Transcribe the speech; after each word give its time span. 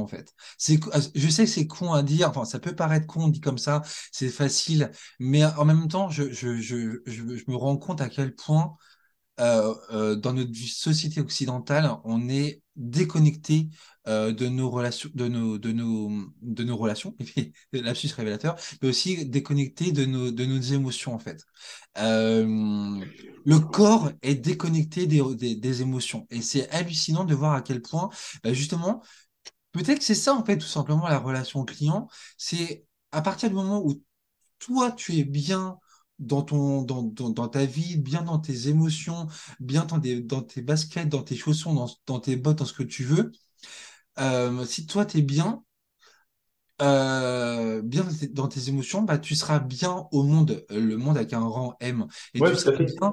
en 0.00 0.06
fait. 0.06 0.34
C'est, 0.58 0.78
je 1.14 1.28
sais 1.28 1.44
que 1.44 1.50
c'est 1.50 1.66
con 1.66 1.92
à 1.92 2.02
dire, 2.02 2.28
enfin 2.30 2.44
ça 2.44 2.58
peut 2.58 2.74
paraître 2.74 3.06
con 3.06 3.28
dit 3.28 3.40
comme 3.40 3.58
ça, 3.58 3.82
c'est 4.12 4.28
facile, 4.28 4.90
mais 5.18 5.44
en 5.44 5.64
même 5.64 5.88
temps, 5.88 6.10
je, 6.10 6.30
je, 6.32 6.60
je, 6.60 7.00
je, 7.06 7.22
me 7.48 7.56
rends 7.56 7.76
compte 7.76 8.00
à 8.00 8.08
quel 8.08 8.34
point 8.34 8.76
euh, 9.40 9.74
euh, 9.92 10.16
dans 10.16 10.34
notre 10.34 10.54
société 10.54 11.20
occidentale, 11.20 11.90
on 12.04 12.28
est 12.28 12.62
déconnecté 12.76 13.68
euh, 14.08 14.32
de 14.32 14.48
nos 14.48 14.70
relations, 14.70 15.10
de 15.14 15.28
nos, 15.28 15.58
de 15.58 15.72
nos, 15.72 16.10
de 16.42 16.64
nos 16.64 16.76
relations, 16.76 17.16
lapsus 17.72 18.08
révélateur, 18.16 18.56
mais 18.82 18.88
aussi 18.88 19.26
déconnecté 19.26 19.92
de 19.92 20.04
nos, 20.04 20.30
de 20.30 20.44
nos 20.44 20.60
émotions 20.60 21.14
en 21.14 21.18
fait. 21.18 21.44
Euh, 21.98 23.00
le 23.44 23.58
corps 23.58 24.10
est 24.22 24.34
déconnecté 24.34 25.06
des, 25.06 25.22
des, 25.36 25.54
des 25.54 25.82
émotions 25.82 26.26
et 26.30 26.42
c'est 26.42 26.68
hallucinant 26.70 27.24
de 27.24 27.34
voir 27.34 27.52
à 27.54 27.62
quel 27.62 27.80
point, 27.82 28.10
bah, 28.42 28.52
justement, 28.52 29.02
peut-être 29.72 29.98
que 29.98 30.04
c'est 30.04 30.14
ça 30.14 30.34
en 30.34 30.44
fait 30.44 30.58
tout 30.58 30.66
simplement 30.66 31.08
la 31.08 31.18
relation 31.18 31.64
client, 31.64 32.08
c'est 32.36 32.86
à 33.12 33.22
partir 33.22 33.48
du 33.48 33.54
moment 33.54 33.82
où 33.84 34.02
toi 34.58 34.92
tu 34.92 35.18
es 35.18 35.24
bien 35.24 35.78
dans, 36.18 36.42
ton, 36.42 36.82
dans, 36.82 37.02
dans, 37.02 37.48
ta 37.48 37.64
vie, 37.64 37.96
bien 37.96 38.22
dans 38.22 38.38
tes 38.38 38.68
émotions, 38.68 39.26
bien 39.60 39.84
dans, 39.84 39.98
dans 39.98 40.42
tes 40.42 40.62
baskets, 40.62 41.08
dans 41.08 41.22
tes 41.22 41.36
chaussons, 41.36 41.74
dans, 41.74 41.90
dans, 42.06 42.20
tes 42.20 42.36
bottes, 42.36 42.58
dans 42.58 42.64
ce 42.64 42.72
que 42.72 42.84
tu 42.84 43.02
veux, 43.04 43.32
euh, 44.18 44.64
si 44.64 44.86
toi, 44.86 45.06
tu 45.06 45.18
es 45.18 45.22
bien, 45.22 45.64
euh, 46.80 47.82
bien 47.82 48.06
dans 48.30 48.48
tes 48.48 48.68
émotions, 48.68 49.02
bah, 49.02 49.18
tu 49.18 49.34
seras 49.34 49.58
bien 49.58 50.06
au 50.12 50.22
monde, 50.22 50.64
le 50.70 50.96
monde 50.96 51.16
avec 51.16 51.32
un 51.32 51.40
rang 51.40 51.76
M. 51.80 52.06
Et 52.34 52.40
tu, 52.40 52.56
seras 52.56 52.72
bien, 52.72 53.12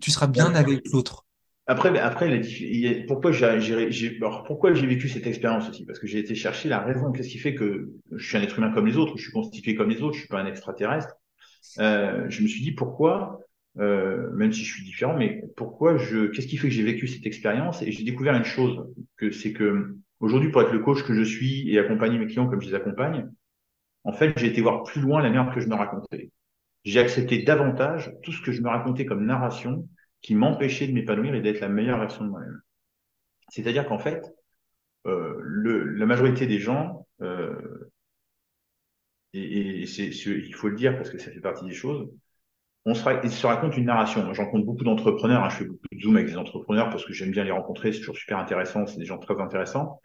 tu, 0.00 0.10
seras 0.10 0.26
bien, 0.26 0.54
avec 0.54 0.88
l'autre. 0.92 1.26
Après, 1.70 1.98
après 1.98 2.42
pourquoi 3.06 3.30
j'ai 3.30 4.18
pourquoi 4.46 4.72
j'ai 4.72 4.86
vécu 4.86 5.08
cette 5.08 5.26
expérience 5.26 5.68
aussi? 5.68 5.84
Parce 5.84 5.98
que 5.98 6.06
j'ai 6.06 6.18
été 6.18 6.34
chercher 6.34 6.70
la 6.70 6.80
raison. 6.80 7.12
Qu'est-ce 7.12 7.28
qui 7.28 7.38
fait 7.38 7.54
que 7.54 7.90
je 8.10 8.26
suis 8.26 8.38
un 8.38 8.42
être 8.42 8.58
humain 8.58 8.72
comme 8.72 8.86
les 8.86 8.96
autres, 8.96 9.18
je 9.18 9.22
suis 9.24 9.32
constitué 9.32 9.74
comme 9.74 9.90
les 9.90 10.00
autres, 10.00 10.14
je 10.14 10.20
suis 10.20 10.28
pas 10.28 10.40
un 10.40 10.46
extraterrestre? 10.46 11.14
Euh, 11.78 12.24
je 12.30 12.42
me 12.42 12.48
suis 12.48 12.62
dit 12.62 12.72
pourquoi, 12.72 13.40
euh, 13.78 14.30
même 14.32 14.50
si 14.50 14.64
je 14.64 14.72
suis 14.72 14.82
différent, 14.82 15.14
mais 15.14 15.42
pourquoi 15.56 15.98
je, 15.98 16.28
qu'est-ce 16.28 16.46
qui 16.46 16.56
fait 16.56 16.68
que 16.68 16.74
j'ai 16.74 16.82
vécu 16.82 17.06
cette 17.06 17.26
expérience? 17.26 17.82
Et 17.82 17.92
j'ai 17.92 18.02
découvert 18.02 18.34
une 18.34 18.44
chose, 18.44 18.86
que 19.18 19.30
c'est 19.30 19.52
que 19.52 19.94
aujourd'hui, 20.20 20.50
pour 20.50 20.62
être 20.62 20.72
le 20.72 20.78
coach 20.78 21.02
que 21.02 21.12
je 21.12 21.22
suis 21.22 21.70
et 21.70 21.78
accompagner 21.78 22.18
mes 22.18 22.26
clients 22.26 22.48
comme 22.48 22.62
je 22.62 22.68
les 22.68 22.74
accompagne, 22.74 23.28
en 24.04 24.12
fait, 24.12 24.32
j'ai 24.38 24.46
été 24.46 24.62
voir 24.62 24.84
plus 24.84 25.02
loin 25.02 25.22
la 25.22 25.28
merde 25.28 25.52
que 25.54 25.60
je 25.60 25.68
me 25.68 25.74
racontais. 25.74 26.30
J'ai 26.84 27.00
accepté 27.00 27.42
davantage 27.42 28.10
tout 28.22 28.32
ce 28.32 28.40
que 28.40 28.52
je 28.52 28.62
me 28.62 28.68
racontais 28.70 29.04
comme 29.04 29.26
narration 29.26 29.86
qui 30.22 30.34
m'empêchait 30.34 30.86
de 30.88 30.92
m'épanouir 30.92 31.34
et 31.34 31.40
d'être 31.40 31.60
la 31.60 31.68
meilleure 31.68 31.98
version 31.98 32.24
de 32.24 32.30
moi-même. 32.30 32.60
C'est-à-dire 33.50 33.86
qu'en 33.86 33.98
fait, 33.98 34.22
euh, 35.06 35.36
le, 35.40 35.84
la 35.84 36.06
majorité 36.06 36.46
des 36.46 36.58
gens 36.58 37.06
euh, 37.22 37.90
et, 39.32 39.82
et 39.82 39.86
c'est, 39.86 40.08
il 40.08 40.54
faut 40.54 40.68
le 40.68 40.76
dire 40.76 40.96
parce 40.96 41.10
que 41.10 41.18
ça 41.18 41.30
fait 41.30 41.40
partie 41.40 41.64
des 41.64 41.74
choses, 41.74 42.08
on 42.84 42.94
se, 42.94 43.02
il 43.24 43.30
se 43.30 43.46
raconte 43.46 43.76
une 43.76 43.86
narration. 43.86 44.32
J'en 44.32 44.46
compte 44.46 44.64
beaucoup 44.64 44.84
d'entrepreneurs, 44.84 45.44
hein, 45.44 45.48
je 45.50 45.56
fais 45.56 45.64
beaucoup 45.66 45.86
de 45.92 46.00
zoom 46.00 46.16
avec 46.16 46.28
des 46.28 46.36
entrepreneurs 46.36 46.90
parce 46.90 47.04
que 47.04 47.12
j'aime 47.12 47.30
bien 47.30 47.44
les 47.44 47.50
rencontrer, 47.50 47.92
c'est 47.92 48.00
toujours 48.00 48.16
super 48.16 48.38
intéressant, 48.38 48.86
c'est 48.86 48.98
des 48.98 49.04
gens 49.04 49.18
très 49.18 49.40
intéressants. 49.40 50.00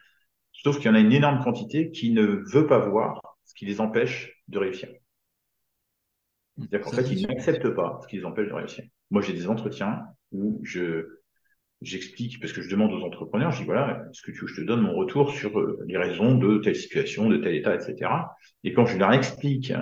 Sauf 0.52 0.76
qu'il 0.76 0.86
y 0.86 0.88
en 0.90 0.94
a 0.94 1.00
une 1.00 1.12
énorme 1.12 1.42
quantité 1.42 1.90
qui 1.90 2.12
ne 2.12 2.42
veut 2.52 2.66
pas 2.66 2.78
voir 2.78 3.20
ce 3.44 3.54
qui 3.54 3.66
les 3.66 3.80
empêche 3.80 4.42
de 4.48 4.58
réussir. 4.58 4.88
C'est-à-dire 6.58 6.80
qu'en 6.80 6.92
fait, 6.92 7.10
ils 7.12 7.26
n'acceptent 7.28 7.68
pas 7.70 8.00
ce 8.02 8.08
qui 8.08 8.16
les 8.16 8.24
empêche 8.24 8.48
de 8.48 8.54
réussir. 8.54 8.84
Moi, 9.10 9.22
j'ai 9.22 9.32
des 9.32 9.48
entretiens 9.48 10.02
où 10.32 10.60
je, 10.64 11.06
j'explique, 11.82 12.40
parce 12.40 12.52
que 12.52 12.62
je 12.62 12.70
demande 12.70 12.92
aux 12.92 13.02
entrepreneurs, 13.02 13.52
je 13.52 13.60
dis 13.60 13.64
voilà, 13.64 14.04
est-ce 14.10 14.22
que 14.22 14.30
tu 14.30 14.40
veux 14.40 14.46
que 14.46 14.52
je 14.52 14.60
te 14.62 14.66
donne 14.66 14.80
mon 14.80 14.94
retour 14.94 15.30
sur 15.30 15.58
euh, 15.58 15.78
les 15.86 15.96
raisons 15.96 16.36
de 16.36 16.58
telle 16.58 16.76
situation, 16.76 17.28
de 17.28 17.36
tel 17.36 17.54
état, 17.54 17.74
etc. 17.74 18.10
Et 18.64 18.72
quand 18.72 18.86
je 18.86 18.98
leur 18.98 19.12
explique, 19.12 19.72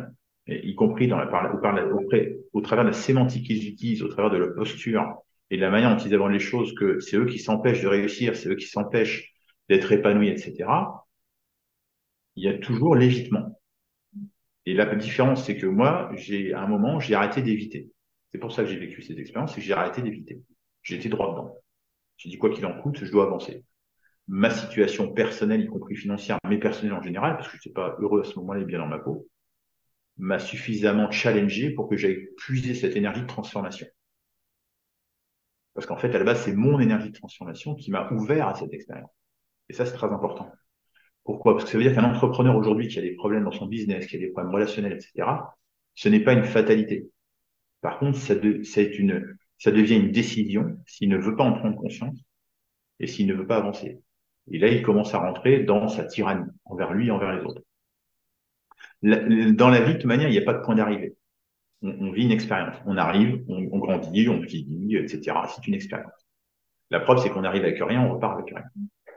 y 0.46 0.74
compris 0.74 1.08
dans 1.08 1.18
la, 1.18 1.26
par, 1.26 1.48
auprès, 1.94 2.36
au 2.52 2.60
travers 2.60 2.84
de 2.84 2.90
la 2.90 2.96
sémantique 2.96 3.46
qu'ils 3.46 3.68
utilisent, 3.68 4.02
au 4.02 4.08
travers 4.08 4.30
de 4.30 4.38
leur 4.38 4.54
posture 4.54 5.22
et 5.50 5.56
de 5.56 5.60
la 5.60 5.70
manière 5.70 5.94
dont 5.94 6.02
ils 6.02 6.14
abordent 6.14 6.32
les 6.32 6.38
choses, 6.38 6.74
que 6.74 6.98
c'est 7.00 7.16
eux 7.16 7.26
qui 7.26 7.38
s'empêchent 7.38 7.82
de 7.82 7.88
réussir, 7.88 8.36
c'est 8.36 8.48
eux 8.48 8.56
qui 8.56 8.66
s'empêchent 8.66 9.32
d'être 9.68 9.92
épanouis, 9.92 10.28
etc. 10.28 10.64
Il 12.34 12.44
y 12.44 12.48
a 12.48 12.58
toujours 12.58 12.96
l'évitement. 12.96 13.58
Et 14.66 14.74
la 14.74 14.94
différence, 14.94 15.44
c'est 15.44 15.56
que 15.56 15.66
moi, 15.66 16.10
j'ai 16.14 16.52
à 16.52 16.62
un 16.62 16.66
moment, 16.66 17.00
j'ai 17.00 17.14
arrêté 17.14 17.42
d'éviter. 17.42 17.91
C'est 18.32 18.38
pour 18.38 18.52
ça 18.52 18.62
que 18.64 18.70
j'ai 18.70 18.78
vécu 18.78 19.02
cette 19.02 19.18
expérience, 19.18 19.54
c'est 19.54 19.60
que 19.60 19.66
j'ai 19.66 19.74
arrêté 19.74 20.02
d'éviter. 20.02 20.42
Été 20.88 21.08
droit 21.08 21.30
dedans. 21.32 21.56
J'ai 22.16 22.28
dit 22.28 22.38
quoi 22.38 22.50
qu'il 22.50 22.66
en 22.66 22.80
coûte, 22.80 22.98
je 23.04 23.10
dois 23.10 23.24
avancer. 23.24 23.64
Ma 24.28 24.50
situation 24.50 25.12
personnelle, 25.12 25.60
y 25.60 25.66
compris 25.66 25.96
financière, 25.96 26.38
mais 26.48 26.58
personnelle 26.58 26.94
en 26.94 27.02
général, 27.02 27.36
parce 27.36 27.48
que 27.48 27.56
je 27.56 27.68
n'étais 27.68 27.74
pas 27.74 27.96
heureux 28.00 28.22
à 28.22 28.24
ce 28.24 28.38
moment-là 28.38 28.60
et 28.60 28.64
bien 28.64 28.78
dans 28.78 28.86
ma 28.86 28.98
peau, 28.98 29.28
m'a 30.16 30.38
suffisamment 30.38 31.10
challengé 31.10 31.70
pour 31.70 31.88
que 31.88 31.96
j'aille 31.96 32.28
puiser 32.36 32.74
cette 32.74 32.96
énergie 32.96 33.22
de 33.22 33.26
transformation. 33.26 33.86
Parce 35.74 35.86
qu'en 35.86 35.96
fait, 35.96 36.14
à 36.14 36.18
la 36.18 36.24
base, 36.24 36.42
c'est 36.44 36.54
mon 36.54 36.80
énergie 36.80 37.10
de 37.10 37.18
transformation 37.18 37.74
qui 37.74 37.90
m'a 37.90 38.10
ouvert 38.12 38.48
à 38.48 38.54
cette 38.54 38.72
expérience. 38.72 39.10
Et 39.68 39.72
ça, 39.72 39.86
c'est 39.86 39.94
très 39.94 40.08
important. 40.08 40.50
Pourquoi? 41.24 41.54
Parce 41.54 41.64
que 41.64 41.70
ça 41.70 41.78
veut 41.78 41.84
dire 41.84 41.94
qu'un 41.94 42.04
entrepreneur 42.04 42.56
aujourd'hui 42.56 42.88
qui 42.88 42.98
a 42.98 43.02
des 43.02 43.14
problèmes 43.14 43.44
dans 43.44 43.52
son 43.52 43.66
business, 43.66 44.06
qui 44.06 44.16
a 44.16 44.18
des 44.18 44.28
problèmes 44.28 44.52
relationnels, 44.52 44.92
etc., 44.92 45.28
ce 45.94 46.08
n'est 46.08 46.20
pas 46.20 46.32
une 46.32 46.44
fatalité. 46.44 47.10
Par 47.82 47.98
contre, 47.98 48.16
ça, 48.16 48.34
c'est 48.64 48.98
une, 48.98 49.36
ça 49.58 49.70
devient 49.70 49.96
une 49.96 50.12
décision 50.12 50.78
s'il 50.86 51.10
ne 51.10 51.18
veut 51.18 51.36
pas 51.36 51.44
en 51.44 51.52
prendre 51.52 51.76
conscience 51.76 52.18
et 52.98 53.06
s'il 53.06 53.26
ne 53.26 53.34
veut 53.34 53.46
pas 53.46 53.58
avancer. 53.58 54.00
Et 54.50 54.58
là, 54.58 54.68
il 54.68 54.82
commence 54.82 55.14
à 55.14 55.18
rentrer 55.18 55.64
dans 55.64 55.88
sa 55.88 56.04
tyrannie 56.04 56.50
envers 56.64 56.94
lui 56.94 57.08
et 57.08 57.10
envers 57.10 57.32
les 57.32 57.44
autres. 57.44 57.62
dans 59.02 59.68
la 59.68 59.80
vie, 59.82 59.94
de 59.94 59.98
toute 59.98 60.06
manière, 60.06 60.28
il 60.28 60.32
n'y 60.32 60.38
a 60.38 60.44
pas 60.44 60.54
de 60.54 60.64
point 60.64 60.74
d'arrivée. 60.74 61.16
On, 61.82 62.12
vit 62.12 62.22
une 62.22 62.30
expérience. 62.30 62.76
On 62.86 62.96
arrive, 62.96 63.44
on, 63.48 63.78
grandit, 63.78 64.28
on 64.28 64.38
vieillit, 64.38 64.96
etc. 64.96 65.36
C'est 65.52 65.66
une 65.66 65.74
expérience. 65.74 66.12
La 66.90 67.00
preuve, 67.00 67.18
c'est 67.18 67.30
qu'on 67.30 67.42
arrive 67.42 67.64
avec 67.64 67.78
rien, 67.82 68.02
on 68.02 68.14
repart 68.14 68.38
avec 68.38 68.54
rien. 68.54 68.64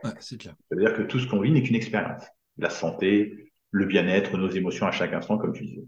Ouais, 0.04 0.12
c'est 0.20 0.40
clair. 0.40 0.56
Ça 0.70 0.76
veut 0.76 0.82
dire 0.82 0.96
que 0.96 1.04
tout 1.04 1.20
ce 1.20 1.28
qu'on 1.28 1.42
vit 1.42 1.52
n'est 1.52 1.62
qu'une 1.62 1.76
expérience. 1.76 2.24
La 2.58 2.72
santé, 2.72 3.52
le 3.70 3.86
bien-être, 3.86 4.38
nos 4.38 4.50
émotions 4.50 4.88
à 4.88 4.92
chaque 4.92 5.14
instant, 5.14 5.38
comme 5.38 5.54
tu 5.54 5.66
disais. 5.66 5.84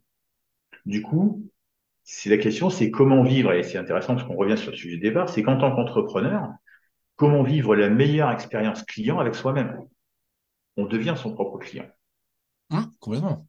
Du 0.85 1.01
coup, 1.01 1.49
c'est 2.09 2.29
la 2.29 2.37
question, 2.37 2.69
c'est 2.71 2.89
comment 2.91 3.21
vivre, 3.23 3.53
et 3.53 3.63
c'est 3.63 3.77
intéressant 3.77 4.15
parce 4.15 4.27
qu'on 4.27 4.35
revient 4.35 4.57
sur 4.57 4.71
le 4.71 4.77
sujet 4.77 4.97
de 4.97 5.01
départ, 5.01 5.29
c'est 5.29 5.43
qu'en 5.43 5.57
tant 5.59 5.75
qu'entrepreneur, 5.75 6.49
comment 7.17 7.43
vivre 7.43 7.75
la 7.75 7.89
meilleure 7.89 8.31
expérience 8.31 8.83
client 8.83 9.19
avec 9.19 9.35
soi-même? 9.35 9.79
On 10.77 10.85
devient 10.85 11.15
son 11.17 11.33
propre 11.33 11.57
client. 11.59 11.87
Hein, 12.71 12.91
complètement. 12.99 13.47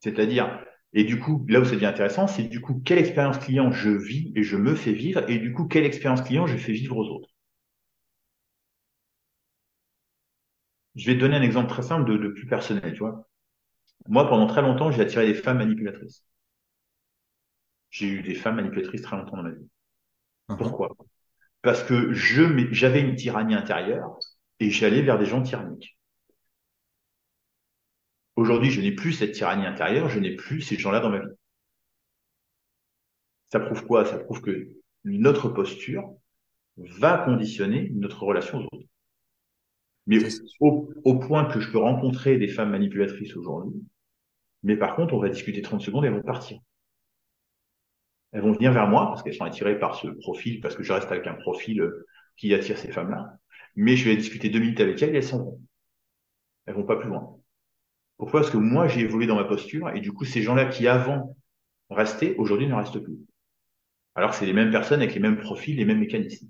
C'est-à-dire, 0.00 0.64
et 0.92 1.04
du 1.04 1.20
coup, 1.20 1.46
là 1.48 1.60
où 1.60 1.64
ça 1.64 1.72
devient 1.72 1.86
intéressant, 1.86 2.26
c'est 2.28 2.44
du 2.44 2.60
coup, 2.60 2.82
quelle 2.84 2.98
expérience 2.98 3.38
client 3.38 3.72
je 3.72 3.90
vis 3.90 4.32
et 4.36 4.42
je 4.44 4.56
me 4.58 4.74
fais 4.74 4.92
vivre, 4.92 5.24
et 5.30 5.38
du 5.38 5.52
coup, 5.54 5.66
quelle 5.66 5.84
expérience 5.86 6.22
client 6.22 6.46
je 6.46 6.58
fais 6.58 6.72
vivre 6.72 6.96
aux 6.98 7.08
autres? 7.08 7.30
Je 10.94 11.04
vais 11.06 11.14
te 11.16 11.20
donner 11.20 11.36
un 11.36 11.42
exemple 11.42 11.68
très 11.68 11.82
simple 11.82 12.10
de, 12.10 12.16
de 12.16 12.28
plus 12.28 12.46
personnel, 12.46 12.92
tu 12.94 13.00
vois. 13.00 13.28
Moi, 14.08 14.28
pendant 14.28 14.46
très 14.46 14.62
longtemps, 14.62 14.92
j'ai 14.92 15.02
attiré 15.02 15.26
des 15.26 15.34
femmes 15.34 15.58
manipulatrices. 15.58 16.24
J'ai 17.92 18.08
eu 18.08 18.22
des 18.22 18.34
femmes 18.34 18.56
manipulatrices 18.56 19.02
très 19.02 19.16
longtemps 19.16 19.36
dans 19.36 19.42
ma 19.42 19.50
vie. 19.50 19.68
Uh-huh. 20.48 20.56
Pourquoi? 20.56 20.96
Parce 21.60 21.84
que 21.84 22.12
je 22.12 22.42
j'avais 22.72 23.02
une 23.02 23.14
tyrannie 23.14 23.54
intérieure 23.54 24.18
et 24.58 24.70
j'allais 24.70 25.02
vers 25.02 25.18
des 25.18 25.26
gens 25.26 25.42
tyranniques. 25.42 25.96
Aujourd'hui, 28.34 28.70
je 28.70 28.80
n'ai 28.80 28.92
plus 28.92 29.12
cette 29.12 29.32
tyrannie 29.32 29.66
intérieure, 29.66 30.08
je 30.08 30.18
n'ai 30.18 30.34
plus 30.34 30.62
ces 30.62 30.78
gens-là 30.78 31.00
dans 31.00 31.10
ma 31.10 31.18
vie. 31.18 31.34
Ça 33.52 33.60
prouve 33.60 33.86
quoi? 33.86 34.06
Ça 34.06 34.18
prouve 34.18 34.40
que 34.40 34.70
notre 35.04 35.50
posture 35.50 36.16
va 36.78 37.18
conditionner 37.18 37.90
notre 37.94 38.22
relation 38.22 38.58
aux 38.58 38.62
autres. 38.62 38.88
Mais 40.06 40.18
au, 40.60 40.90
au, 41.04 41.18
point 41.18 41.44
que 41.44 41.60
je 41.60 41.70
peux 41.70 41.78
rencontrer 41.78 42.38
des 42.38 42.48
femmes 42.48 42.70
manipulatrices 42.70 43.36
aujourd'hui, 43.36 43.84
mais 44.62 44.76
par 44.76 44.96
contre, 44.96 45.12
on 45.12 45.20
va 45.20 45.28
discuter 45.28 45.60
30 45.60 45.82
secondes 45.82 46.04
et 46.04 46.08
elles 46.08 46.14
vont 46.14 46.22
partir. 46.22 46.58
Elles 48.32 48.42
vont 48.42 48.52
venir 48.52 48.72
vers 48.72 48.88
moi 48.88 49.06
parce 49.06 49.22
qu'elles 49.22 49.34
sont 49.34 49.44
attirées 49.44 49.78
par 49.78 49.94
ce 49.94 50.08
profil, 50.08 50.60
parce 50.60 50.74
que 50.74 50.82
je 50.82 50.92
reste 50.92 51.10
avec 51.10 51.26
un 51.26 51.34
profil 51.34 51.88
qui 52.36 52.52
attire 52.54 52.78
ces 52.78 52.90
femmes-là. 52.90 53.38
Mais 53.76 53.96
je 53.96 54.08
vais 54.08 54.16
discuter 54.16 54.48
deux 54.48 54.58
minutes 54.58 54.80
avec 54.80 55.02
elles 55.02 55.14
et 55.14 55.18
elles 55.18 55.24
s'en 55.24 55.38
vont. 55.38 55.60
Elles 56.66 56.74
vont 56.74 56.84
pas 56.84 56.96
plus 56.96 57.08
loin. 57.08 57.38
Pourquoi? 58.16 58.40
Parce 58.40 58.52
que 58.52 58.58
moi, 58.58 58.88
j'ai 58.88 59.00
évolué 59.00 59.26
dans 59.26 59.36
ma 59.36 59.44
posture 59.44 59.90
et 59.90 60.00
du 60.00 60.12
coup, 60.12 60.24
ces 60.24 60.42
gens-là 60.42 60.66
qui 60.66 60.86
avant 60.86 61.36
restaient, 61.90 62.34
aujourd'hui 62.36 62.66
ne 62.66 62.74
restent 62.74 63.00
plus. 63.00 63.18
Alors 64.14 64.34
c'est 64.34 64.46
les 64.46 64.52
mêmes 64.52 64.70
personnes 64.70 65.00
avec 65.00 65.14
les 65.14 65.20
mêmes 65.20 65.38
profils, 65.38 65.76
les 65.76 65.84
mêmes 65.84 66.00
mécanismes. 66.00 66.48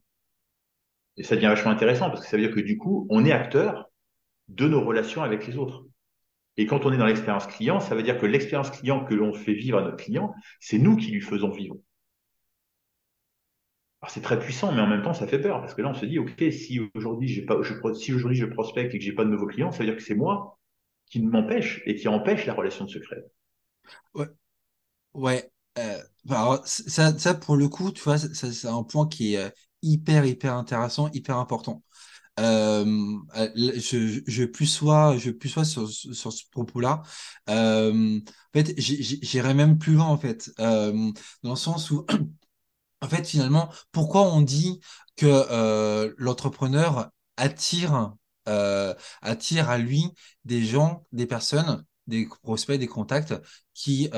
Et 1.17 1.23
ça 1.23 1.37
devient 1.37 1.47
vachement 1.47 1.71
intéressant 1.71 2.11
parce 2.11 2.23
que 2.23 2.29
ça 2.29 2.37
veut 2.37 2.43
dire 2.43 2.55
que 2.55 2.61
du 2.61 2.79
coup, 2.79 3.07
on 3.11 3.25
est 3.25 3.33
acteur 3.33 3.91
de 4.49 4.67
nos 4.69 4.85
relations 4.85 5.23
avec 5.23 5.47
les 5.47 5.57
autres. 5.57 5.85
Et 6.57 6.67
quand 6.67 6.85
on 6.87 6.93
est 6.93 6.99
dans 6.99 7.07
l'expérience 7.07 7.47
client, 7.47 7.81
ça 7.81 7.95
veut 7.95 8.03
dire 8.03 8.19
que 8.19 8.27
l'expérience 8.27 8.71
client 8.71 9.05
que 9.05 9.15
l'on 9.15 9.33
fait 9.33 9.55
vivre 9.55 9.79
à 9.79 9.83
notre 9.83 9.97
client, 9.97 10.35
c'est 10.61 10.79
nous 10.79 10.97
qui 10.97 11.11
lui 11.11 11.21
faisons 11.21 11.51
vivre. 11.51 11.77
Alors 14.03 14.11
c'est 14.11 14.21
très 14.21 14.39
puissant, 14.39 14.73
mais 14.73 14.81
en 14.81 14.89
même 14.89 15.03
temps, 15.03 15.15
ça 15.15 15.27
fait 15.29 15.39
peur 15.41 15.61
parce 15.61 15.75
que 15.75 15.83
là, 15.83 15.89
on 15.91 15.95
se 15.95 16.05
dit, 16.07 16.19
ok, 16.19 16.45
si 16.51 16.81
aujourd'hui 16.95 17.29
je, 17.29 17.41
si 17.95 18.13
je 18.13 18.45
prospecte 18.47 18.95
et 18.95 18.99
que 18.99 19.05
j'ai 19.05 19.13
pas 19.13 19.25
de 19.25 19.31
nouveaux 19.31 19.47
clients, 19.47 19.71
ça 19.71 19.79
veut 19.79 19.85
dire 19.87 19.97
que 19.97 20.03
c'est 20.03 20.15
moi 20.17 20.59
qui 21.07 21.21
m'empêche 21.23 21.83
et 21.87 21.95
qui 21.95 22.09
empêche 22.09 22.47
la 22.47 22.55
relation 22.55 22.85
de 22.85 22.91
secret. 22.91 23.23
Ouais, 24.15 24.27
ouais. 25.15 25.51
Euh, 25.79 25.99
alors, 26.31 26.67
ça, 26.67 27.19
ça, 27.19 27.35
pour 27.35 27.57
le 27.57 27.69
coup, 27.69 27.93
tu 27.93 28.03
vois, 28.03 28.19
c'est 28.19 28.67
un 28.69 28.83
point 28.83 29.09
qui 29.09 29.35
est 29.35 29.39
euh, 29.47 29.51
hyper, 29.83 30.25
hyper 30.27 30.55
intéressant, 30.55 31.11
hyper 31.13 31.39
important. 31.39 31.83
Euh, 32.41 33.19
euh, 33.37 33.49
je, 33.55 34.23
je 34.27 34.45
plus 34.45 34.67
sois, 34.67 35.17
je 35.19 35.31
plus 35.31 35.51
sois 35.51 35.65
sur, 35.65 35.89
sur 35.89 36.33
ce 36.33 36.45
propos-là. 36.51 37.03
Euh, 37.51 38.19
en 38.19 38.59
fait, 38.59 38.75
j'irais 38.79 39.55
même 39.55 39.79
plus 39.79 39.95
loin 39.95 40.07
en 40.07 40.17
fait, 40.17 40.51
euh, 40.59 41.13
dans 41.43 41.51
le 41.51 41.57
sens 41.57 41.91
où, 41.91 42.07
en 43.01 43.09
fait, 43.09 43.27
finalement, 43.27 43.71
pourquoi 43.93 44.33
on 44.33 44.41
dit 44.41 44.81
que 45.17 46.15
l'entrepreneur 46.19 47.11
attire 47.37 48.15
attire 48.47 49.71
à 49.71 49.79
lui 49.79 50.07
des 50.45 50.65
gens, 50.65 51.07
des 51.13 51.27
personnes, 51.27 51.85
des 52.07 52.27
prospects, 52.43 52.79
des 52.79 52.89
contacts 52.89 53.35
qui 53.75 54.09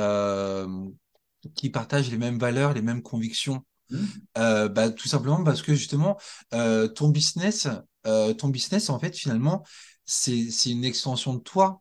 qui 1.54 1.70
partagent 1.70 2.10
les 2.10 2.18
mêmes 2.18 2.38
valeurs, 2.38 2.72
les 2.72 2.82
mêmes 2.82 3.02
convictions. 3.02 3.64
Mmh. 3.90 3.98
Euh, 4.38 4.68
bah, 4.68 4.90
tout 4.90 5.08
simplement 5.08 5.44
parce 5.44 5.62
que 5.62 5.74
justement, 5.74 6.18
euh, 6.54 6.88
ton 6.88 7.08
business, 7.08 7.68
euh, 8.06 8.34
ton 8.34 8.48
business, 8.48 8.90
en 8.90 8.98
fait, 8.98 9.16
finalement, 9.16 9.64
c'est 10.04 10.50
c'est 10.50 10.70
une 10.70 10.84
extension 10.84 11.34
de 11.34 11.40
toi. 11.40 11.80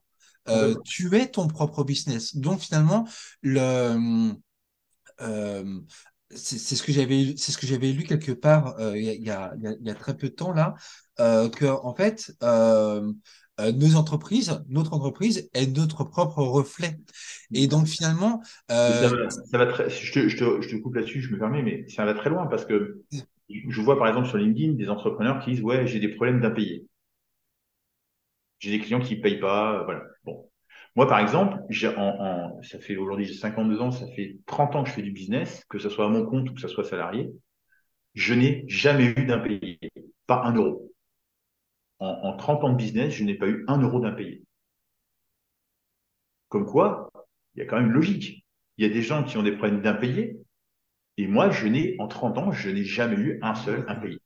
Euh, 0.49 0.75
tu 0.85 1.15
es 1.15 1.27
ton 1.27 1.47
propre 1.47 1.83
business. 1.83 2.35
Donc 2.35 2.59
finalement, 2.59 3.07
le 3.41 4.33
euh, 5.21 5.79
c'est 6.31 6.57
c'est 6.57 6.75
ce 6.75 6.83
que 6.83 6.91
j'avais 6.91 7.35
c'est 7.37 7.51
ce 7.51 7.57
que 7.57 7.67
j'avais 7.67 7.91
lu 7.91 8.03
quelque 8.03 8.31
part 8.31 8.75
euh, 8.79 8.97
il 8.97 9.03
y 9.03 9.09
y 9.09 9.25
y 9.25 9.89
a 9.89 9.95
très 9.95 10.17
peu 10.17 10.29
de 10.29 10.33
temps 10.33 10.51
là 10.51 10.73
que 11.17 11.65
en 11.65 11.93
fait 11.93 12.33
nos 12.41 13.95
entreprises 13.95 14.59
notre 14.67 14.93
entreprise 14.93 15.47
est 15.53 15.67
notre 15.67 16.03
propre 16.03 16.41
reflet 16.41 16.97
et 17.53 17.67
donc 17.67 17.87
finalement 17.87 18.41
Mais 18.69 18.75
ça 18.75 19.07
va, 19.07 19.29
ça 19.29 19.57
va 19.59 19.65
très, 19.67 19.89
je 19.89 20.11
te, 20.11 20.27
je 20.27 20.37
te, 20.37 20.61
je 20.61 20.69
te 20.69 20.75
coupe 20.81 20.95
là-dessus, 20.95 21.21
je 21.21 21.31
me 21.31 21.37
permets, 21.37 21.61
mais 21.61 21.85
ça 21.87 22.03
va 22.03 22.15
très 22.15 22.31
loin 22.31 22.47
parce 22.47 22.65
que 22.65 23.03
je 23.49 23.81
vois 23.81 23.97
par 23.97 24.07
exemple 24.09 24.27
sur 24.27 24.37
LinkedIn 24.37 24.73
des 24.73 24.89
entrepreneurs 24.89 25.39
qui 25.39 25.51
disent, 25.51 25.61
ouais, 25.63 25.87
j'ai 25.87 25.99
des 25.99 26.09
problèmes 26.09 26.41
d'impayés. 26.41 26.85
J'ai 28.59 28.71
des 28.71 28.79
clients 28.79 28.99
qui 29.01 29.15
payent 29.15 29.39
pas, 29.39 29.79
euh, 29.81 29.83
voilà. 29.83 30.03
Bon. 30.23 30.49
Moi, 30.95 31.07
par 31.07 31.19
exemple, 31.19 31.57
en, 31.97 32.01
en, 32.57 32.61
ça 32.63 32.79
fait 32.79 32.95
aujourd'hui, 32.97 33.25
j'ai 33.25 33.33
52 33.33 33.81
ans, 33.81 33.91
ça 33.91 34.05
fait 34.15 34.37
30 34.45 34.75
ans 34.75 34.83
que 34.83 34.89
je 34.89 34.93
fais 34.95 35.01
du 35.01 35.11
business, 35.11 35.65
que 35.69 35.79
ce 35.79 35.89
soit 35.89 36.05
à 36.05 36.09
mon 36.09 36.25
compte 36.25 36.49
ou 36.49 36.53
que 36.53 36.61
ce 36.61 36.67
soit 36.67 36.83
salarié. 36.83 37.31
Je 38.15 38.33
n'ai 38.35 38.65
jamais 38.67 39.07
eu 39.17 39.25
d'impayé. 39.25 39.79
Pas 40.27 40.43
un 40.45 40.55
euro. 40.55 40.91
En, 41.97 42.05
en 42.21 42.37
30 42.37 42.63
ans 42.63 42.69
de 42.69 42.75
business, 42.75 43.15
je 43.15 43.23
n'ai 43.23 43.33
pas 43.33 43.47
eu 43.47 43.65
un 43.67 43.81
euro 43.81 43.99
d'impayé. 43.99 44.43
Comme 46.47 46.65
quoi, 46.65 47.11
il 47.55 47.59
y 47.59 47.61
a 47.63 47.65
quand 47.65 47.75
même 47.77 47.87
une 47.87 47.91
logique. 47.91 48.45
Il 48.77 48.87
y 48.87 48.89
a 48.89 48.93
des 48.93 49.01
gens 49.01 49.23
qui 49.23 49.37
ont 49.37 49.43
des 49.43 49.51
problèmes 49.57 49.81
d'impayés, 49.81 50.37
et 51.17 51.27
moi, 51.27 51.49
je 51.51 51.67
n'ai, 51.67 51.95
en 51.99 52.07
30 52.07 52.37
ans, 52.37 52.51
je 52.51 52.69
n'ai 52.69 52.83
jamais 52.83 53.15
eu 53.17 53.39
un 53.41 53.55
seul 53.55 53.85
impayé. 53.87 54.19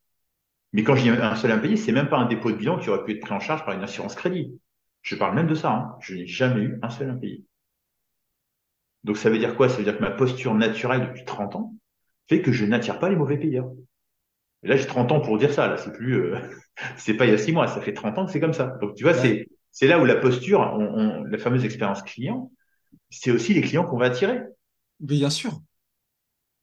Mais 0.72 0.84
quand 0.84 0.96
je 0.96 1.02
dis 1.04 1.10
un 1.10 1.36
seul 1.36 1.52
impayé, 1.52 1.76
c'est 1.76 1.92
même 1.92 2.08
pas 2.08 2.18
un 2.18 2.26
dépôt 2.26 2.52
de 2.52 2.56
bilan 2.56 2.78
qui 2.78 2.90
aurait 2.90 3.04
pu 3.04 3.12
être 3.12 3.20
pris 3.22 3.32
en 3.34 3.40
charge 3.40 3.64
par 3.66 3.74
une 3.74 3.82
assurance 3.84 4.14
crédit. 4.16 4.60
Je 5.02 5.16
parle 5.16 5.34
même 5.36 5.48
de 5.48 5.54
ça, 5.56 5.72
hein. 5.72 5.96
Je 6.00 6.14
n'ai 6.14 6.26
jamais 6.26 6.62
eu 6.62 6.78
un 6.82 6.90
seul 6.90 7.10
impayé. 7.10 7.44
Donc 9.04 9.16
ça 9.16 9.30
veut 9.30 9.38
dire 9.38 9.56
quoi? 9.56 9.68
Ça 9.68 9.76
veut 9.78 9.84
dire 9.84 9.96
que 9.96 10.02
ma 10.02 10.10
posture 10.10 10.54
naturelle 10.54 11.02
depuis 11.08 11.24
30 11.24 11.56
ans 11.56 11.74
fait 12.28 12.42
que 12.42 12.52
je 12.52 12.64
n'attire 12.64 12.98
pas 12.98 13.08
les 13.08 13.16
mauvais 13.16 13.38
payeurs. 13.38 13.70
Et 14.64 14.68
là, 14.68 14.76
j'ai 14.76 14.86
30 14.86 15.12
ans 15.12 15.20
pour 15.20 15.38
dire 15.38 15.52
ça. 15.52 15.68
Là, 15.68 15.76
c'est 15.78 15.92
plus, 15.92 16.14
euh, 16.16 16.38
c'est 16.98 17.14
pas 17.14 17.26
il 17.26 17.32
y 17.32 17.34
a 17.34 17.38
six 17.38 17.52
mois. 17.52 17.68
Ça 17.68 17.80
fait 17.82 17.94
30 17.94 18.18
ans 18.18 18.26
que 18.26 18.32
c'est 18.32 18.40
comme 18.40 18.54
ça. 18.54 18.78
Donc 18.82 18.96
tu 18.96 19.04
vois, 19.04 19.14
c'est 19.14 19.48
c'est 19.72 19.88
là 19.88 20.00
où 20.00 20.04
la 20.06 20.16
posture, 20.16 20.60
on, 20.60 20.82
on- 20.84 21.24
la 21.24 21.38
fameuse 21.38 21.64
expérience 21.64 22.02
client, 22.02 22.50
c'est 23.10 23.30
aussi 23.32 23.54
les 23.54 23.62
clients 23.62 23.84
qu'on 23.86 23.98
va 23.98 24.06
attirer. 24.06 24.40
bien 25.00 25.30
sûr 25.30 25.60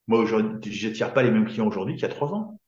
Moi, 0.08 0.20
aujourd'hui, 0.20 0.72
j'attire 0.72 1.14
pas 1.14 1.24
les 1.24 1.32
mêmes 1.32 1.46
clients 1.46 1.68
aujourd'hui 1.68 1.96
qu'il 1.96 2.04
y 2.04 2.06
a 2.06 2.10
trois 2.10 2.34
ans. 2.34 2.60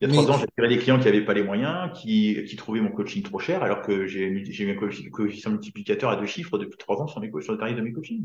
Il 0.00 0.08
y 0.08 0.10
a 0.10 0.14
trois 0.14 0.30
ans, 0.30 0.38
j'attirais 0.38 0.68
des 0.68 0.78
clients 0.78 0.98
qui 1.00 1.06
n'avaient 1.06 1.24
pas 1.24 1.34
les 1.34 1.42
moyens, 1.42 1.90
qui, 1.98 2.44
qui 2.44 2.54
trouvaient 2.54 2.80
mon 2.80 2.92
coaching 2.92 3.22
trop 3.24 3.40
cher, 3.40 3.64
alors 3.64 3.82
que 3.82 4.06
j'ai 4.06 4.22
eu 4.22 4.70
un 4.70 5.10
coefficient 5.10 5.50
multiplicateur 5.50 6.10
à 6.10 6.16
deux 6.16 6.26
chiffres 6.26 6.56
depuis 6.56 6.78
trois 6.78 7.02
ans 7.02 7.08
sur, 7.08 7.20
mes, 7.20 7.30
sur 7.42 7.52
le 7.52 7.58
tarif 7.58 7.76
de 7.76 7.82
mes 7.82 7.92
coachings. 7.92 8.24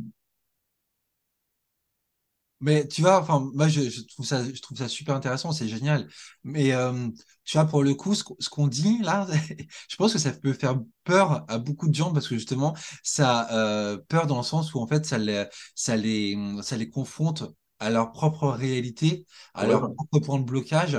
Mais 2.64 2.88
tu 2.88 3.02
vois, 3.02 3.20
enfin, 3.22 3.50
moi, 3.54 3.68
je, 3.68 3.90
je 3.90 4.02
trouve 4.04 4.26
ça, 4.26 4.44
je 4.46 4.62
trouve 4.62 4.78
ça 4.78 4.88
super 4.88 5.16
intéressant, 5.16 5.52
c'est 5.52 5.68
génial. 5.68 6.08
Mais 6.44 6.74
euh, 6.74 7.10
tu 7.44 7.58
vois, 7.58 7.66
pour 7.68 7.84
le 7.84 7.94
coup, 7.94 8.16
ce, 8.16 8.24
qu'on 8.24 8.36
ce 8.40 8.50
qu'on 8.50 8.68
dit 8.68 9.00
là, 9.02 9.28
je 9.90 9.96
pense 9.98 10.14
que 10.14 10.20
ça 10.20 10.32
peut 10.32 10.54
faire 10.54 10.80
peur 11.04 11.46
à 11.50 11.58
beaucoup 11.60 11.90
de 11.90 11.96
gens 11.96 12.14
parce 12.14 12.28
que 12.28 12.36
justement, 12.36 12.76
ça 13.04 13.52
euh, 13.54 13.98
peur 14.08 14.28
dans 14.28 14.38
le 14.38 14.44
sens 14.44 14.74
où 14.74 14.80
en 14.80 14.88
fait, 14.88 15.06
ça 15.06 15.18
les, 15.18 15.46
ça 15.76 15.98
les, 15.98 16.38
ça 16.62 16.78
les 16.78 16.90
confronte 16.90 17.44
à 17.80 17.90
leur 17.90 18.12
propre 18.12 18.48
réalité, 18.50 19.26
à 19.54 19.68
leur 19.68 19.82
propre 19.94 20.20
point 20.20 20.40
de 20.40 20.46
blocage. 20.46 20.98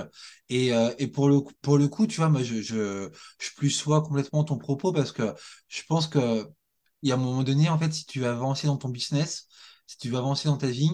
Et, 0.51 0.75
euh, 0.75 0.93
et 0.99 1.09
pour 1.09 1.29
le, 1.29 1.41
coup- 1.41 1.55
pour 1.63 1.79
le 1.79 1.89
coup, 1.89 2.07
tu 2.07 2.17
vois, 2.17 2.29
moi, 2.29 2.43
je, 2.43 2.61
je, 2.63 3.11
je 3.41 3.51
plus 3.57 3.71
sois 3.71 4.03
complètement 4.03 4.45
ton 4.45 4.59
propos 4.59 4.93
parce 4.93 5.13
que 5.13 5.35
je 5.69 5.83
pense 5.89 6.07
que 6.09 6.47
il 7.03 7.09
y 7.09 7.13
a 7.13 7.15
un 7.17 7.19
moment 7.19 7.43
donné, 7.43 7.69
en 7.69 7.79
fait, 7.79 7.93
si 7.93 8.07
tu 8.07 8.21
veux 8.21 8.27
avancer 8.29 8.67
dans 8.67 8.77
ton 8.77 8.89
business, 8.89 9.47
si 9.87 9.99
tu 9.99 10.09
veux 10.11 10.17
avancer 10.19 10.49
dans 10.49 10.57
ta 10.57 10.69
vie, 10.69 10.91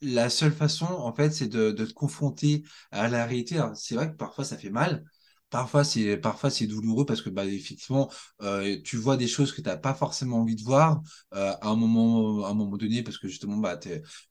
la 0.00 0.30
seule 0.30 0.52
façon, 0.52 0.86
en 0.86 1.12
fait, 1.14 1.30
c'est 1.30 1.48
de, 1.48 1.72
te 1.72 1.92
confronter 1.92 2.64
à 2.90 3.08
la 3.08 3.26
réalité. 3.26 3.60
C'est 3.74 3.94
vrai 3.94 4.10
que 4.10 4.16
parfois, 4.16 4.44
ça 4.44 4.58
fait 4.58 4.70
mal. 4.70 5.04
Parfois, 5.50 5.84
c'est 5.84 6.16
parfois 6.16 6.50
c'est 6.50 6.66
douloureux 6.66 7.06
parce 7.06 7.22
que 7.22 7.30
bah 7.30 7.44
effectivement, 7.44 8.10
euh, 8.42 8.80
tu 8.82 8.96
vois 8.96 9.16
des 9.16 9.28
choses 9.28 9.52
que 9.52 9.60
tu 9.60 9.68
n'as 9.68 9.76
pas 9.76 9.94
forcément 9.94 10.38
envie 10.40 10.56
de 10.56 10.62
voir 10.64 11.00
euh, 11.34 11.52
à 11.60 11.68
un 11.68 11.76
moment 11.76 12.44
à 12.44 12.50
un 12.50 12.54
moment 12.54 12.76
donné 12.76 13.04
parce 13.04 13.18
que 13.18 13.28
justement 13.28 13.58
bah 13.58 13.78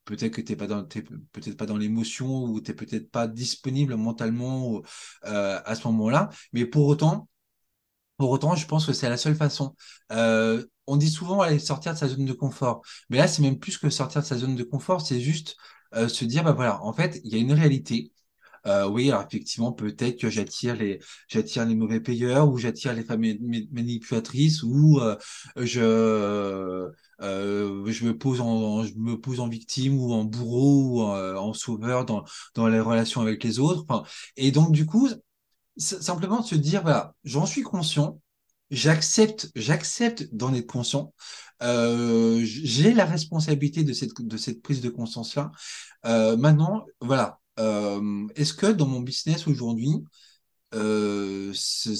peut-être 0.04 0.32
que 0.34 0.42
t'es 0.42 0.54
pas 0.54 0.66
dans 0.66 0.84
peut-être 0.84 1.56
pas 1.56 1.64
dans 1.64 1.78
l'émotion 1.78 2.44
ou 2.44 2.60
t'es 2.60 2.74
peut-être 2.74 3.10
pas 3.10 3.26
disponible 3.26 3.96
mentalement 3.96 4.82
euh, 5.24 5.60
à 5.64 5.74
ce 5.74 5.88
moment-là. 5.88 6.28
Mais 6.52 6.66
pour 6.66 6.86
autant, 6.88 7.26
pour 8.18 8.30
autant, 8.30 8.56
je 8.56 8.66
pense 8.66 8.86
que 8.86 8.92
c'est 8.92 9.08
la 9.08 9.16
seule 9.16 9.36
façon. 9.36 9.74
On 10.86 10.96
dit 10.96 11.10
souvent 11.10 11.40
aller 11.40 11.58
sortir 11.58 11.92
de 11.94 11.98
sa 11.98 12.08
zone 12.08 12.24
de 12.26 12.32
confort, 12.32 12.82
mais 13.10 13.18
là, 13.18 13.28
c'est 13.28 13.42
même 13.42 13.58
plus 13.58 13.78
que 13.78 13.90
sortir 13.90 14.22
de 14.22 14.26
sa 14.26 14.36
zone 14.38 14.56
de 14.56 14.62
confort, 14.64 15.00
c'est 15.06 15.20
juste 15.20 15.56
euh, 15.94 16.08
se 16.08 16.24
dire, 16.24 16.44
bah 16.44 16.52
voilà, 16.52 16.82
en 16.82 16.92
fait, 16.92 17.20
il 17.24 17.32
y 17.32 17.36
a 17.36 17.38
une 17.38 17.52
réalité. 17.52 18.12
Euh, 18.66 18.88
oui, 18.88 19.10
alors 19.10 19.24
effectivement, 19.26 19.72
peut-être 19.72 20.18
que 20.20 20.30
j'attire 20.30 20.74
les, 20.76 20.98
j'attire 21.28 21.66
les 21.66 21.74
mauvais 21.76 22.00
payeurs 22.00 22.48
ou 22.50 22.58
j'attire 22.58 22.94
les 22.94 23.04
femmes 23.04 23.20
mani- 23.20 23.38
mani- 23.40 23.68
manipulatrices 23.72 24.62
ou 24.62 25.00
euh, 25.00 25.16
je, 25.56 25.80
euh, 27.20 27.86
je 27.90 28.04
me 28.06 28.16
pose 28.16 28.40
en, 28.40 28.84
je 28.84 28.94
me 28.96 29.20
pose 29.20 29.40
en 29.40 29.48
victime 29.48 29.98
ou 29.98 30.12
en 30.12 30.24
bourreau 30.24 31.00
ou 31.00 31.02
en, 31.02 31.52
sauveur 31.52 32.04
dans, 32.04 32.24
dans 32.54 32.68
les 32.68 32.80
relations 32.80 33.20
avec 33.20 33.42
les 33.44 33.58
autres. 33.58 33.84
Et 34.36 34.50
donc, 34.50 34.72
du 34.72 34.86
coup, 34.86 35.08
Simplement 35.76 36.42
se 36.42 36.54
dire, 36.54 36.82
voilà, 36.82 37.14
j'en 37.24 37.46
suis 37.46 37.62
conscient, 37.62 38.20
j'accepte, 38.70 39.50
j'accepte 39.54 40.28
d'en 40.32 40.54
être 40.54 40.66
conscient, 40.66 41.12
euh, 41.62 42.40
j'ai 42.44 42.92
la 42.92 43.04
responsabilité 43.04 43.84
de 43.84 43.92
cette, 43.92 44.20
de 44.20 44.36
cette 44.36 44.62
prise 44.62 44.80
de 44.80 44.90
conscience-là. 44.90 45.50
Euh, 46.06 46.36
maintenant, 46.36 46.84
voilà, 47.00 47.38
euh, 47.58 48.26
est-ce 48.34 48.54
que 48.54 48.66
dans 48.66 48.86
mon 48.86 49.00
business 49.00 49.46
aujourd'hui, 49.46 49.92
euh, 50.74 51.50
ce- 51.54 51.94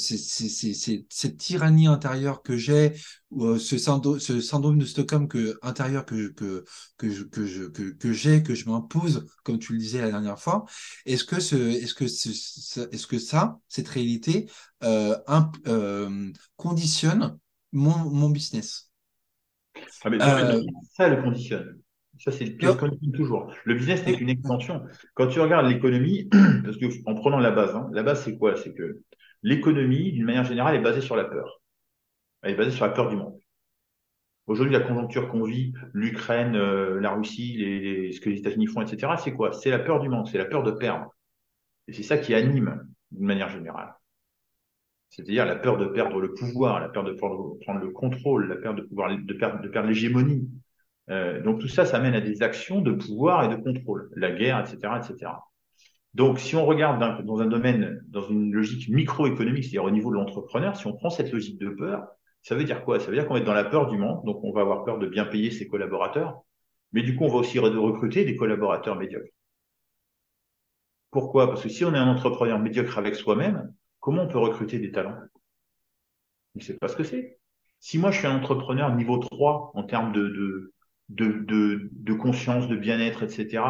cette 1.11 1.37
tyrannie 1.38 1.87
intérieure 1.87 2.43
que 2.43 2.57
j'ai, 2.57 2.93
ou, 3.31 3.47
euh, 3.47 3.59
ce 3.59 3.78
syndrome, 3.78 4.21
ce 4.21 4.40
syndrome 4.40 4.78
de 4.78 4.85
Stockholm 4.85 5.28
que, 5.28 5.59
intérieur 5.62 6.04
que, 6.04 6.28
que, 6.33 6.64
que, 6.99 7.11
je- 7.11 7.25
que, 7.25 7.47
je- 7.47 7.64
que, 7.64 7.83
que 7.93 8.12
j'ai, 8.12 8.43
que 8.43 8.54
je 8.54 8.69
m'impose, 8.69 9.26
comme 9.45 9.59
tu 9.59 9.73
le 9.73 9.78
disais 9.78 10.00
la 10.00 10.11
dernière 10.11 10.38
fois, 10.40 10.64
est-ce 11.07 11.25
que, 11.25 11.40
ce, 11.40 11.57
est-ce 11.57 11.95
que, 11.95 12.07
ce, 12.07 12.31
ce- 12.33 12.88
est-ce 12.93 13.07
que 13.07 13.19
ça, 13.19 13.59
cette 13.69 13.88
réalité, 13.88 14.50
euh, 14.83 15.16
imp- 15.26 15.57
euh, 15.69 16.31
conditionne 16.57 17.38
mon, 17.73 17.97
mon 18.11 18.31
business? 18.31 18.90
Ah, 20.02 20.11
mais 20.11 20.21
ça, 20.21 20.54
ça 20.97 21.09
le 21.09 21.23
conditionne. 21.23 21.81
Ça, 22.25 22.33
c'est 22.33 22.47
le 22.47 22.69
euh, 22.69 22.75
conditionne 22.75 23.12
toujours. 23.12 23.52
Le 23.64 23.75
business 23.75 24.07
n'est 24.07 24.16
qu'une 24.16 24.31
extension. 24.31 24.83
Quand 25.12 25.26
tu 25.26 25.40
regardes 25.40 25.66
l'économie, 25.66 26.31
parce 26.64 26.78
que 26.78 26.87
en 27.04 27.14
prenant 27.14 27.38
la 27.38 27.50
base, 27.50 27.76
hein, 27.76 27.90
la 27.93 28.02
base, 28.02 28.25
c'est 28.25 28.38
quoi? 28.38 28.57
C'est 28.57 28.73
que 28.73 29.02
l'économie, 29.43 30.11
d'une 30.11 30.25
manière 30.25 30.45
générale, 30.45 30.75
est 30.75 30.81
basée 30.81 31.02
sur 31.02 31.16
la 31.16 31.25
peur. 31.25 31.61
Elle 32.40 32.52
est 32.52 32.57
basée 32.57 32.71
sur 32.71 32.87
la 32.87 32.93
peur 32.93 33.11
du 33.11 33.16
manque. 33.16 33.38
Aujourd'hui, 34.47 34.73
la 34.73 34.81
conjoncture 34.81 35.28
qu'on 35.28 35.45
vit, 35.45 35.75
l'Ukraine, 35.93 36.57
euh, 36.57 36.99
la 36.99 37.11
Russie, 37.11 37.59
les, 37.59 38.12
ce 38.12 38.23
que 38.23 38.31
les 38.31 38.38
États-Unis 38.38 38.69
font, 38.69 38.81
etc., 38.81 39.12
c'est 39.23 39.35
quoi? 39.35 39.52
C'est 39.52 39.71
la 39.71 39.78
peur 39.78 40.00
du 40.00 40.09
manque, 40.09 40.28
c'est 40.28 40.38
la 40.38 40.47
peur 40.47 40.62
de 40.62 40.71
perdre. 40.71 41.14
Et 41.88 41.93
c'est 41.93 42.02
ça 42.02 42.16
qui 42.16 42.33
anime 42.33 42.88
d'une 43.11 43.26
manière 43.26 43.50
générale. 43.50 43.93
C'est-à-dire 45.11 45.45
la 45.45 45.57
peur 45.57 45.76
de 45.76 45.85
perdre 45.88 46.21
le 46.23 46.33
pouvoir, 46.33 46.81
la 46.81 46.88
peur 46.88 47.04
de 47.04 47.12
prendre, 47.12 47.59
prendre 47.61 47.81
le 47.81 47.90
contrôle, 47.90 48.49
la 48.49 48.57
peur 48.57 48.73
de 48.73 48.81
pouvoir 48.81 49.14
de 49.14 49.35
perdre, 49.35 49.61
de 49.61 49.69
perdre 49.69 49.88
l'hégémonie. 49.88 50.49
Euh, 51.11 51.43
donc 51.43 51.61
tout 51.61 51.69
ça, 51.69 51.85
ça 51.85 51.99
mène 52.01 52.15
à 52.15 52.21
des 52.21 52.43
actions 52.43 52.81
de 52.81 52.93
pouvoir 52.93 53.45
et 53.45 53.55
de 53.55 53.63
contrôle, 53.63 54.11
la 54.17 54.31
guerre, 54.31 54.61
etc., 54.61 54.95
etc. 54.97 55.33
Donc, 56.15 56.39
si 56.39 56.55
on 56.55 56.65
regarde 56.65 57.25
dans, 57.25 57.41
un 57.41 57.47
domaine, 57.47 58.01
dans 58.09 58.23
une 58.29 58.53
logique 58.53 58.89
microéconomique, 58.89 59.65
c'est-à-dire 59.65 59.85
au 59.85 59.91
niveau 59.91 60.11
de 60.11 60.17
l'entrepreneur, 60.17 60.77
si 60.77 60.87
on 60.87 60.93
prend 60.93 61.11
cette 61.11 61.33
logique 61.33 61.59
de 61.59 61.71
peur, 61.71 62.07
ça 62.43 62.55
veut 62.55 62.63
dire 62.63 62.85
quoi? 62.85 63.01
Ça 63.01 63.07
veut 63.11 63.17
dire 63.17 63.27
qu'on 63.27 63.37
est 63.37 63.43
dans 63.43 63.53
la 63.53 63.65
peur 63.65 63.89
du 63.89 63.99
manque, 63.99 64.25
donc 64.25 64.43
on 64.45 64.53
va 64.53 64.61
avoir 64.61 64.85
peur 64.85 64.99
de 64.99 65.09
bien 65.09 65.25
payer 65.25 65.51
ses 65.51 65.67
collaborateurs, 65.67 66.43
mais 66.93 67.03
du 67.03 67.17
coup, 67.17 67.25
on 67.25 67.29
va 67.29 67.39
aussi 67.39 67.59
recruter 67.59 68.25
des 68.25 68.37
collaborateurs 68.37 68.97
médiocres. 68.97 69.33
Pourquoi? 71.11 71.49
Parce 71.49 71.63
que 71.63 71.69
si 71.69 71.85
on 71.85 71.95
est 71.95 71.99
un 71.99 72.09
entrepreneur 72.09 72.59
médiocre 72.61 72.97
avec 72.99 73.17
soi-même, 73.17 73.75
comment 73.99 74.23
on 74.23 74.29
peut 74.29 74.39
recruter 74.39 74.79
des 74.79 74.93
talents? 74.93 75.19
On 76.55 76.61
ne 76.61 76.63
sait 76.63 76.75
pas 76.75 76.89
ce 76.89 76.97
que 76.97 77.05
c'est. 77.05 77.39
Si 77.81 77.99
moi, 77.99 78.13
je 78.13 78.19
suis 78.19 78.27
un 78.27 78.37
entrepreneur 78.37 78.95
niveau 78.95 79.19
3 79.19 79.73
en 79.75 79.83
termes 79.83 80.13
de, 80.13 80.29
de, 80.29 80.74
de, 81.09 81.45
de, 81.47 82.13
conscience, 82.15 82.69
de 82.69 82.77
bien-être, 82.77 83.23
etc., 83.23 83.63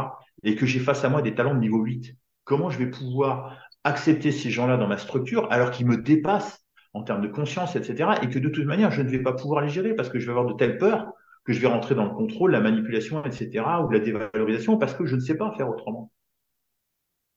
et 0.42 0.56
que 0.56 0.66
j'ai 0.66 0.78
face 0.78 1.04
à 1.04 1.08
moi 1.08 1.22
des 1.22 1.34
talents 1.34 1.54
de 1.54 1.60
niveau 1.60 1.82
8, 1.82 2.14
comment 2.44 2.70
je 2.70 2.78
vais 2.78 2.90
pouvoir 2.90 3.58
accepter 3.82 4.30
ces 4.30 4.50
gens-là 4.50 4.76
dans 4.76 4.86
ma 4.86 4.98
structure 4.98 5.50
alors 5.50 5.70
qu'ils 5.70 5.86
me 5.86 5.96
dépassent 5.96 6.64
en 6.92 7.02
termes 7.02 7.22
de 7.22 7.28
conscience, 7.28 7.76
etc. 7.76 8.10
Et 8.22 8.28
que 8.28 8.38
de 8.38 8.48
toute 8.48 8.64
manière, 8.64 8.90
je 8.90 9.02
ne 9.02 9.08
vais 9.08 9.22
pas 9.22 9.32
pouvoir 9.32 9.62
les 9.62 9.68
gérer 9.68 9.94
parce 9.94 10.08
que 10.08 10.18
je 10.18 10.26
vais 10.26 10.30
avoir 10.30 10.46
de 10.46 10.54
telles 10.54 10.78
peurs 10.78 11.12
que 11.44 11.52
je 11.52 11.60
vais 11.60 11.66
rentrer 11.66 11.94
dans 11.94 12.04
le 12.04 12.14
contrôle, 12.14 12.52
la 12.52 12.60
manipulation, 12.60 13.22
etc. 13.24 13.64
ou 13.84 13.90
la 13.90 13.98
dévalorisation 13.98 14.78
parce 14.78 14.94
que 14.94 15.04
je 15.04 15.16
ne 15.16 15.20
sais 15.20 15.36
pas 15.36 15.52
faire 15.56 15.68
autrement. 15.68 16.10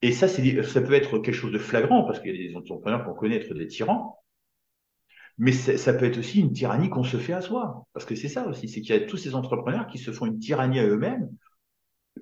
Et 0.02 0.12
ça, 0.12 0.28
ça 0.28 0.82
peut 0.82 0.94
être 0.94 1.18
quelque 1.20 1.36
chose 1.36 1.52
de 1.52 1.58
flagrant 1.58 2.04
parce 2.04 2.20
qu'il 2.20 2.36
y 2.36 2.46
a 2.46 2.50
des 2.50 2.56
entrepreneurs 2.56 3.04
qu'on 3.04 3.14
connaît 3.14 3.38
être 3.38 3.54
des 3.54 3.68
tyrans. 3.68 4.20
Mais 5.38 5.52
ça 5.52 5.94
peut 5.94 6.06
être 6.06 6.18
aussi 6.18 6.40
une 6.40 6.52
tyrannie 6.52 6.90
qu'on 6.90 7.04
se 7.04 7.18
fait 7.18 7.34
à 7.34 7.42
soi. 7.42 7.86
Parce 7.94 8.06
que 8.06 8.16
c'est 8.16 8.30
ça 8.30 8.48
aussi, 8.48 8.68
c'est 8.68 8.82
qu'il 8.82 8.96
y 8.96 8.98
a 8.98 9.06
tous 9.06 9.18
ces 9.18 9.36
entrepreneurs 9.36 9.88
qui 9.88 10.00
se 10.00 10.12
font 10.12 10.26
une 10.26 10.40
tyrannie 10.40 10.80
à 10.80 10.88
eux-mêmes 10.88 11.30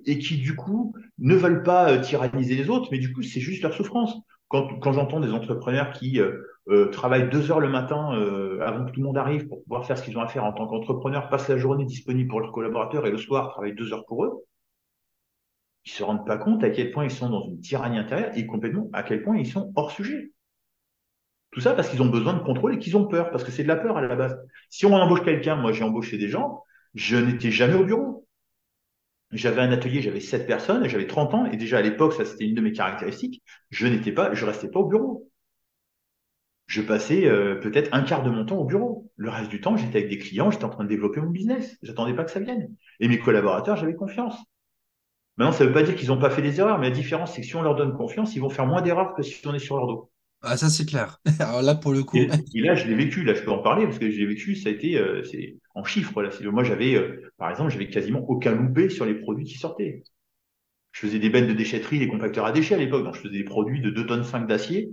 et 0.04 0.18
qui, 0.18 0.36
du 0.36 0.54
coup, 0.54 0.94
ne 1.18 1.34
veulent 1.34 1.62
pas 1.62 1.90
euh, 1.90 2.00
tyranniser 2.00 2.54
les 2.56 2.68
autres, 2.68 2.88
mais 2.92 2.98
du 2.98 3.12
coup, 3.12 3.22
c'est 3.22 3.40
juste 3.40 3.62
leur 3.62 3.72
souffrance. 3.72 4.14
Quand, 4.48 4.92
j'entends 4.92 5.18
des 5.18 5.32
entrepreneurs 5.32 5.92
qui 5.92 6.20
euh, 6.20 6.42
euh, 6.68 6.86
travaillent 6.90 7.30
deux 7.30 7.50
heures 7.50 7.58
le 7.58 7.68
matin 7.68 8.10
avant 8.60 8.84
que 8.84 8.92
tout 8.92 9.00
le 9.00 9.06
monde 9.06 9.18
arrive 9.18 9.48
pour 9.48 9.62
pouvoir 9.64 9.86
faire 9.86 9.98
ce 9.98 10.04
qu'ils 10.04 10.16
ont 10.18 10.20
à 10.20 10.28
faire 10.28 10.44
en 10.44 10.52
tant 10.52 10.68
qu'entrepreneur, 10.68 11.28
passent 11.28 11.48
la 11.48 11.56
journée 11.56 11.84
disponible 11.84 12.28
pour 12.28 12.40
leurs 12.40 12.52
collaborateurs 12.52 13.06
et 13.06 13.10
le 13.10 13.18
soir 13.18 13.50
travaillent 13.50 13.74
deux 13.74 13.92
heures 13.92 14.06
pour 14.06 14.24
eux, 14.24 14.44
ils 15.84 15.90
se 15.90 16.02
rendent 16.02 16.26
pas 16.26 16.36
compte 16.36 16.62
à 16.64 16.70
quel 16.70 16.90
point 16.90 17.04
ils 17.04 17.10
sont 17.10 17.30
dans 17.30 17.48
une 17.48 17.60
tyrannie 17.60 17.98
intérieure 17.98 18.36
et 18.36 18.46
complètement 18.46 18.90
à 18.92 19.02
quel 19.02 19.22
point 19.22 19.36
ils 19.36 19.46
sont 19.46 19.72
hors 19.74 19.90
sujet. 19.90 20.32
Tout 21.56 21.62
ça 21.62 21.72
parce 21.72 21.88
qu'ils 21.88 22.02
ont 22.02 22.10
besoin 22.10 22.34
de 22.34 22.40
contrôle 22.40 22.74
et 22.74 22.78
qu'ils 22.78 22.98
ont 22.98 23.06
peur, 23.06 23.30
parce 23.30 23.42
que 23.42 23.50
c'est 23.50 23.62
de 23.62 23.68
la 23.68 23.76
peur 23.76 23.96
à 23.96 24.02
la 24.02 24.14
base. 24.14 24.38
Si 24.68 24.84
on 24.84 24.94
embauche 24.94 25.24
quelqu'un, 25.24 25.56
moi 25.56 25.72
j'ai 25.72 25.84
embauché 25.84 26.18
des 26.18 26.28
gens, 26.28 26.62
je 26.94 27.16
n'étais 27.16 27.50
jamais 27.50 27.72
au 27.72 27.84
bureau. 27.86 28.26
J'avais 29.32 29.62
un 29.62 29.72
atelier, 29.72 30.02
j'avais 30.02 30.20
sept 30.20 30.46
personnes, 30.46 30.86
j'avais 30.86 31.06
30 31.06 31.32
ans, 31.32 31.46
et 31.46 31.56
déjà 31.56 31.78
à 31.78 31.80
l'époque, 31.80 32.12
ça 32.12 32.26
c'était 32.26 32.44
une 32.44 32.54
de 32.54 32.60
mes 32.60 32.72
caractéristiques, 32.72 33.42
je 33.70 33.86
n'étais 33.86 34.12
pas, 34.12 34.34
je 34.34 34.44
restais 34.44 34.68
pas 34.68 34.80
au 34.80 34.84
bureau. 34.84 35.30
Je 36.66 36.82
passais 36.82 37.26
euh, 37.26 37.54
peut-être 37.54 37.88
un 37.94 38.02
quart 38.02 38.22
de 38.22 38.28
mon 38.28 38.44
temps 38.44 38.58
au 38.58 38.66
bureau. 38.66 39.10
Le 39.16 39.30
reste 39.30 39.48
du 39.48 39.62
temps, 39.62 39.78
j'étais 39.78 39.96
avec 40.00 40.10
des 40.10 40.18
clients, 40.18 40.50
j'étais 40.50 40.66
en 40.66 40.68
train 40.68 40.84
de 40.84 40.90
développer 40.90 41.22
mon 41.22 41.30
business. 41.30 41.78
J'attendais 41.80 42.14
pas 42.14 42.24
que 42.24 42.32
ça 42.32 42.40
vienne. 42.40 42.68
Et 43.00 43.08
mes 43.08 43.18
collaborateurs, 43.18 43.76
j'avais 43.76 43.94
confiance. 43.94 44.36
Maintenant, 45.38 45.52
ça 45.52 45.64
ne 45.64 45.68
veut 45.70 45.74
pas 45.74 45.84
dire 45.84 45.96
qu'ils 45.96 46.08
n'ont 46.08 46.20
pas 46.20 46.28
fait 46.28 46.42
des 46.42 46.60
erreurs, 46.60 46.78
mais 46.78 46.90
la 46.90 46.94
différence, 46.94 47.32
c'est 47.32 47.40
que 47.40 47.46
si 47.46 47.56
on 47.56 47.62
leur 47.62 47.76
donne 47.76 47.96
confiance, 47.96 48.36
ils 48.36 48.40
vont 48.40 48.50
faire 48.50 48.66
moins 48.66 48.82
d'erreurs 48.82 49.14
que 49.14 49.22
si 49.22 49.40
on 49.46 49.54
est 49.54 49.58
sur 49.58 49.78
leur 49.78 49.86
dos. 49.86 50.10
Ah, 50.46 50.56
ça, 50.56 50.68
c'est 50.70 50.86
clair. 50.86 51.20
Alors 51.40 51.62
là, 51.62 51.74
pour 51.74 51.92
le 51.92 52.02
coup. 52.02 52.16
Et, 52.16 52.26
là, 52.60 52.74
je 52.74 52.86
l'ai 52.86 52.94
vécu. 52.94 53.24
Là, 53.24 53.34
je 53.34 53.42
peux 53.42 53.50
en 53.50 53.62
parler 53.62 53.84
parce 53.84 53.98
que 53.98 54.10
je 54.10 54.18
l'ai 54.18 54.26
vécu. 54.26 54.54
Ça 54.54 54.68
a 54.68 54.72
été, 54.72 54.96
euh, 54.96 55.22
c'est 55.24 55.56
en 55.74 55.84
chiffres. 55.84 56.22
Là. 56.22 56.30
Moi, 56.50 56.64
j'avais, 56.64 56.94
euh, 56.94 57.32
par 57.36 57.50
exemple, 57.50 57.70
j'avais 57.70 57.88
quasiment 57.88 58.20
aucun 58.28 58.52
loupé 58.52 58.88
sur 58.88 59.04
les 59.04 59.14
produits 59.14 59.44
qui 59.44 59.58
sortaient. 59.58 60.02
Je 60.92 61.00
faisais 61.00 61.18
des 61.18 61.28
bennes 61.28 61.48
de 61.48 61.52
déchetterie, 61.52 61.98
des 61.98 62.08
compacteurs 62.08 62.46
à 62.46 62.52
déchets 62.52 62.76
à 62.76 62.78
l'époque. 62.78 63.04
Donc, 63.04 63.14
je 63.16 63.20
faisais 63.20 63.38
des 63.38 63.44
produits 63.44 63.80
de 63.80 63.90
2 63.90 64.06
tonnes 64.06 64.24
5 64.24 64.46
d'acier. 64.46 64.90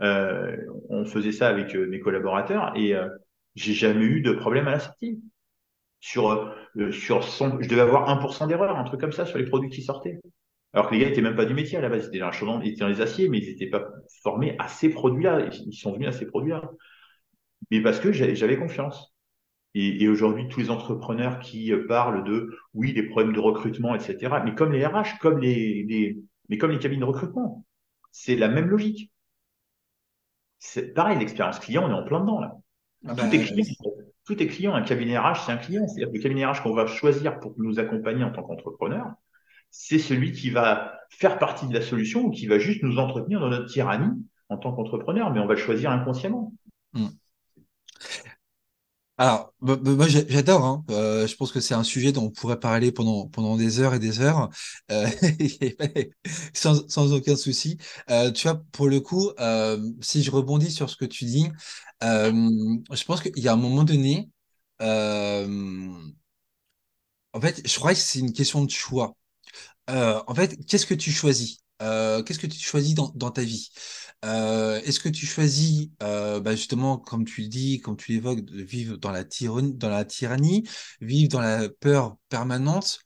Euh, 0.00 0.56
on 0.88 1.04
faisait 1.04 1.32
ça 1.32 1.48
avec 1.48 1.74
mes 1.74 2.00
collaborateurs 2.00 2.72
et 2.76 2.94
j'ai 3.54 3.72
jamais 3.72 4.04
eu 4.04 4.20
de 4.20 4.32
problème 4.32 4.68
à 4.68 4.72
la 4.72 4.80
sortie. 4.80 5.20
Sur, 6.00 6.54
sur 6.90 7.22
je 7.22 7.68
devais 7.68 7.80
avoir 7.80 8.08
1% 8.08 8.48
d'erreur, 8.48 8.76
un 8.76 8.84
truc 8.84 9.00
comme 9.00 9.12
ça 9.12 9.26
sur 9.26 9.38
les 9.38 9.46
produits 9.46 9.70
qui 9.70 9.82
sortaient. 9.82 10.20
Alors 10.72 10.88
que 10.88 10.94
les 10.94 11.00
gars 11.00 11.08
étaient 11.08 11.20
même 11.20 11.36
pas 11.36 11.44
du 11.44 11.54
métier 11.54 11.78
à 11.78 11.80
la 11.80 11.88
base, 11.88 12.04
ils 12.04 12.08
étaient 12.08 12.18
dans, 12.18 12.30
la 12.30 12.64
ils 12.64 12.72
étaient 12.72 12.80
dans 12.80 12.88
les 12.88 13.00
aciers, 13.00 13.28
mais 13.28 13.38
ils 13.38 13.48
n'étaient 13.48 13.68
pas 13.68 13.84
formés 14.22 14.56
à 14.58 14.68
ces 14.68 14.88
produits-là. 14.88 15.48
Ils 15.66 15.74
sont 15.74 15.92
venus 15.92 16.08
à 16.08 16.12
ces 16.12 16.26
produits-là. 16.26 16.70
Mais 17.70 17.80
parce 17.82 18.00
que 18.00 18.12
j'avais 18.12 18.56
confiance. 18.56 19.14
Et, 19.74 20.02
et 20.02 20.08
aujourd'hui, 20.08 20.48
tous 20.48 20.60
les 20.60 20.70
entrepreneurs 20.70 21.38
qui 21.38 21.72
parlent 21.88 22.24
de, 22.24 22.50
oui, 22.74 22.92
des 22.92 23.04
problèmes 23.04 23.32
de 23.32 23.40
recrutement, 23.40 23.94
etc. 23.94 24.42
Mais 24.44 24.54
comme 24.54 24.72
les 24.72 24.84
RH, 24.84 25.18
comme 25.20 25.38
les, 25.38 25.84
les 25.88 26.18
mais 26.48 26.58
comme 26.58 26.70
les 26.70 26.78
cabines 26.78 27.00
de 27.00 27.04
recrutement, 27.04 27.64
c'est 28.10 28.36
la 28.36 28.48
même 28.48 28.68
logique 28.68 29.12
c'est 30.62 30.94
pareil, 30.94 31.18
l'expérience 31.18 31.58
client, 31.58 31.84
on 31.84 31.90
est 31.90 32.00
en 32.00 32.04
plein 32.04 32.20
dedans 32.20 32.40
là. 32.40 32.56
Ah 33.04 33.16
tout, 33.16 33.22
bah, 33.22 33.34
est 33.34 33.44
client, 33.44 33.64
tout 34.24 34.40
est 34.40 34.46
client. 34.46 34.74
Un 34.74 34.82
cabinet 34.82 35.18
RH, 35.18 35.44
c'est 35.44 35.52
un 35.52 35.56
client. 35.56 35.88
C'est-à-dire 35.88 36.12
que 36.12 36.16
le 36.16 36.22
cabinet 36.22 36.46
RH 36.46 36.62
qu'on 36.62 36.72
va 36.72 36.86
choisir 36.86 37.40
pour 37.40 37.54
nous 37.58 37.80
accompagner 37.80 38.22
en 38.22 38.30
tant 38.30 38.44
qu'entrepreneur, 38.44 39.12
c'est 39.72 39.98
celui 39.98 40.32
qui 40.32 40.50
va 40.50 41.00
faire 41.10 41.38
partie 41.38 41.66
de 41.66 41.74
la 41.74 41.82
solution 41.82 42.26
ou 42.26 42.30
qui 42.30 42.46
va 42.46 42.58
juste 42.58 42.82
nous 42.82 42.98
entretenir 42.98 43.40
dans 43.40 43.48
notre 43.48 43.66
tyrannie 43.66 44.22
en 44.48 44.58
tant 44.58 44.72
qu'entrepreneur, 44.72 45.32
mais 45.32 45.40
on 45.40 45.46
va 45.46 45.54
le 45.54 45.60
choisir 45.60 45.90
inconsciemment. 45.90 46.52
Hmm. 46.92 47.08
Alors, 49.18 49.52
moi 49.60 50.08
j'adore, 50.08 50.64
hein. 50.64 50.84
Euh, 50.90 51.26
je 51.26 51.36
pense 51.36 51.52
que 51.52 51.60
c'est 51.60 51.74
un 51.74 51.84
sujet 51.84 52.12
dont 52.12 52.24
on 52.24 52.30
pourrait 52.30 52.58
parler 52.58 52.92
pendant, 52.92 53.56
des 53.56 53.78
heures 53.78 53.94
et 53.94 53.98
des 53.98 54.20
heures, 54.20 54.48
euh, 54.90 55.06
sans, 56.54 56.88
sans 56.88 57.12
aucun 57.12 57.36
souci. 57.36 57.78
Euh, 58.10 58.32
tu 58.32 58.48
vois, 58.48 58.62
pour 58.72 58.88
le 58.88 59.00
coup, 59.00 59.30
si 60.00 60.22
je 60.22 60.30
rebondis 60.30 60.70
sur 60.70 60.90
ce 60.90 60.96
que 60.96 61.04
tu 61.04 61.24
dis, 61.24 61.46
je 62.00 63.04
pense 63.04 63.22
qu'il 63.22 63.38
y 63.38 63.48
a 63.48 63.52
un 63.52 63.56
moment 63.56 63.84
donné, 63.84 64.30
en 64.80 65.46
fait, 67.40 67.66
je 67.66 67.78
crois 67.78 67.92
que 67.92 68.00
c'est 68.00 68.18
une 68.18 68.32
question 68.32 68.64
de 68.64 68.70
choix. 68.70 69.14
En 69.88 70.34
fait, 70.34 70.56
qu'est-ce 70.66 70.86
que 70.86 70.94
tu 70.94 71.10
choisis? 71.10 71.58
qu'est-ce 71.80 72.38
que 72.38 72.46
tu 72.46 72.60
choisis 72.60 72.94
dans, 72.94 73.10
dans 73.16 73.30
ta 73.32 73.42
vie? 73.42 73.70
Euh, 74.24 74.80
est-ce 74.82 75.00
que 75.00 75.08
tu 75.08 75.26
choisis, 75.26 75.88
euh, 76.02 76.40
bah 76.40 76.54
justement, 76.54 76.96
comme 76.96 77.24
tu 77.24 77.42
le 77.42 77.48
dis, 77.48 77.80
comme 77.80 77.96
tu 77.96 78.12
l'évoques, 78.12 78.42
de 78.44 78.62
vivre 78.62 78.96
dans 78.96 79.10
la, 79.10 79.24
tyrannie, 79.24 79.74
dans 79.74 79.88
la 79.88 80.04
tyrannie, 80.04 80.62
vivre 81.00 81.28
dans 81.28 81.40
la 81.40 81.68
peur 81.68 82.16
permanente, 82.28 83.00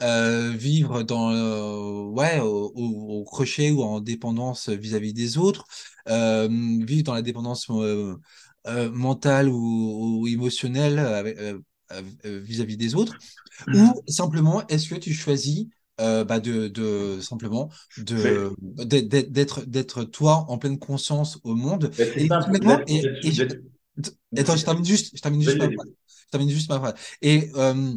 euh, 0.00 0.50
vivre 0.56 1.02
dans, 1.02 1.30
euh, 1.30 2.04
ouais, 2.10 2.40
au, 2.40 2.72
au, 2.74 3.24
crochet 3.24 3.70
ou 3.70 3.82
en 3.82 4.00
dépendance 4.00 4.70
vis-à-vis 4.70 5.12
des 5.12 5.36
autres, 5.36 5.66
euh, 6.08 6.48
vivre 6.86 7.04
dans 7.04 7.14
la 7.14 7.22
dépendance 7.22 7.68
mentale 8.64 9.48
ou, 9.48 10.22
ou 10.22 10.26
émotionnelle 10.26 10.96
vis-à-vis 12.24 12.76
-vis 12.76 12.78
des 12.78 12.94
autres, 12.94 13.14
ou 13.68 13.72
mmh. 13.72 13.94
simplement, 14.08 14.66
est-ce 14.68 14.88
que 14.88 14.94
tu 14.94 15.12
choisis 15.12 15.66
euh, 16.02 16.24
bah 16.24 16.40
de, 16.40 16.68
de, 16.68 17.20
simplement 17.20 17.70
de 17.96 18.52
d'être 18.84 19.64
d'être 19.64 20.04
toi 20.04 20.44
en 20.48 20.58
pleine 20.58 20.78
conscience 20.78 21.38
au 21.44 21.54
monde. 21.54 21.90
Et, 21.98 22.28
attends, 24.36 24.56
je 24.56 24.64
termine 24.64 24.84
juste, 24.84 25.16
je 25.16 25.22
termine 25.22 25.42
juste, 25.42 25.58
ma, 25.58 25.68
je 25.68 26.30
termine 26.30 26.50
juste 26.50 26.68
ma 26.68 26.78
phrase. 26.78 26.94
Et 27.20 27.50
euh, 27.54 27.94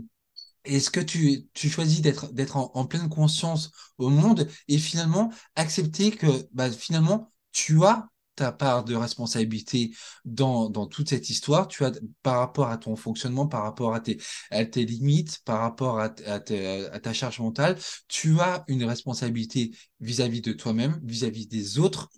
est-ce 0.65 0.89
que 0.89 1.00
tu, 1.00 1.47
tu 1.53 1.69
choisis 1.69 2.01
d'être 2.01 2.31
d'être 2.33 2.57
en, 2.57 2.71
en, 2.75 2.85
pleine 2.85 3.09
conscience 3.09 3.71
au 3.97 4.09
monde 4.09 4.47
et 4.67 4.77
finalement 4.77 5.31
accepter 5.55 6.12
que 6.12 6.47
bah, 6.53 6.69
finalement 6.71 7.31
tu 7.51 7.83
as 7.85 8.07
ta 8.35 8.51
part 8.51 8.83
de 8.83 8.95
responsabilité 8.95 9.91
dans, 10.25 10.69
dans 10.69 10.87
toute 10.87 11.09
cette 11.09 11.29
histoire. 11.29 11.67
Tu 11.67 11.85
as, 11.85 11.91
par 12.23 12.39
rapport 12.39 12.69
à 12.69 12.77
ton 12.77 12.95
fonctionnement, 12.95 13.47
par 13.47 13.63
rapport 13.63 13.93
à 13.93 13.99
tes, 13.99 14.85
limites, 14.85 15.41
par 15.45 15.61
rapport 15.61 15.99
à, 15.99 16.09
ta 16.09 17.13
charge 17.13 17.39
mentale, 17.39 17.77
tu 18.07 18.39
as 18.39 18.63
une 18.67 18.83
responsabilité 18.83 19.71
vis-à-vis 19.99 20.41
de 20.41 20.53
toi-même, 20.53 20.99
vis-à-vis 21.03 21.47
des 21.47 21.79
autres. 21.79 22.09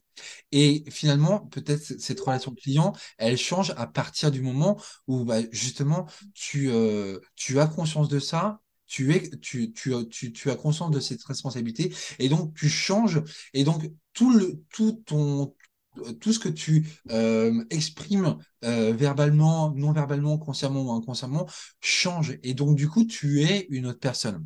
Et 0.52 0.84
finalement, 0.90 1.42
peut-être 1.48 2.00
cette 2.00 2.20
relation 2.20 2.54
client, 2.54 2.94
elle 3.18 3.38
change 3.38 3.74
à 3.78 3.86
partir 3.86 4.32
du 4.32 4.42
moment 4.42 4.82
où 5.08 5.26
bah, 5.26 5.42
justement 5.52 6.08
tu, 6.34 6.72
euh, 6.72 7.20
tu 7.36 7.60
as 7.60 7.68
conscience 7.68 8.10
de 8.10 8.20
ça, 8.20 8.60
tu, 8.88 9.14
es, 9.14 9.30
tu, 9.40 9.74
tu, 9.74 10.32
tu 10.32 10.50
as 10.50 10.56
conscience 10.56 10.92
de 10.92 11.00
cette 11.00 11.24
responsabilité 11.24 11.94
et 12.20 12.30
donc 12.30 12.56
tu 12.56 12.70
changes 12.70 13.22
et 13.54 13.64
donc 13.64 13.92
tout 14.14 14.32
le 14.32 14.64
tout 14.72 15.04
ton 15.06 15.54
tout 16.20 16.34
ce 16.34 16.40
que 16.40 16.50
tu 16.50 16.88
euh, 17.12 17.64
exprimes 17.70 18.38
euh, 18.66 18.94
verbalement, 18.94 19.72
non 19.76 19.92
verbalement, 19.94 20.38
consciemment 20.38 20.84
ou 20.84 20.92
inconsciemment 20.92 21.48
change. 21.82 22.38
Et 22.44 22.54
donc, 22.54 22.76
du 22.76 22.90
coup, 22.90 23.06
tu 23.06 23.42
es 23.44 23.68
une 23.70 23.88
autre 23.88 24.00
personne. 24.00 24.46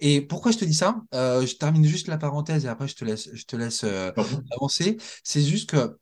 Et 0.00 0.20
pourquoi 0.22 0.52
je 0.52 0.58
te 0.58 0.64
dis 0.64 0.74
ça? 0.74 1.02
Euh, 1.14 1.46
Je 1.46 1.54
termine 1.56 1.84
juste 1.84 2.08
la 2.08 2.18
parenthèse 2.18 2.64
et 2.64 2.68
après 2.68 2.88
je 2.88 2.96
te 2.96 3.04
laisse, 3.04 3.30
je 3.32 3.44
te 3.44 3.56
laisse 3.56 3.84
avancer. 4.52 4.98
C'est 5.24 5.42
juste 5.42 5.70
que 5.70 5.96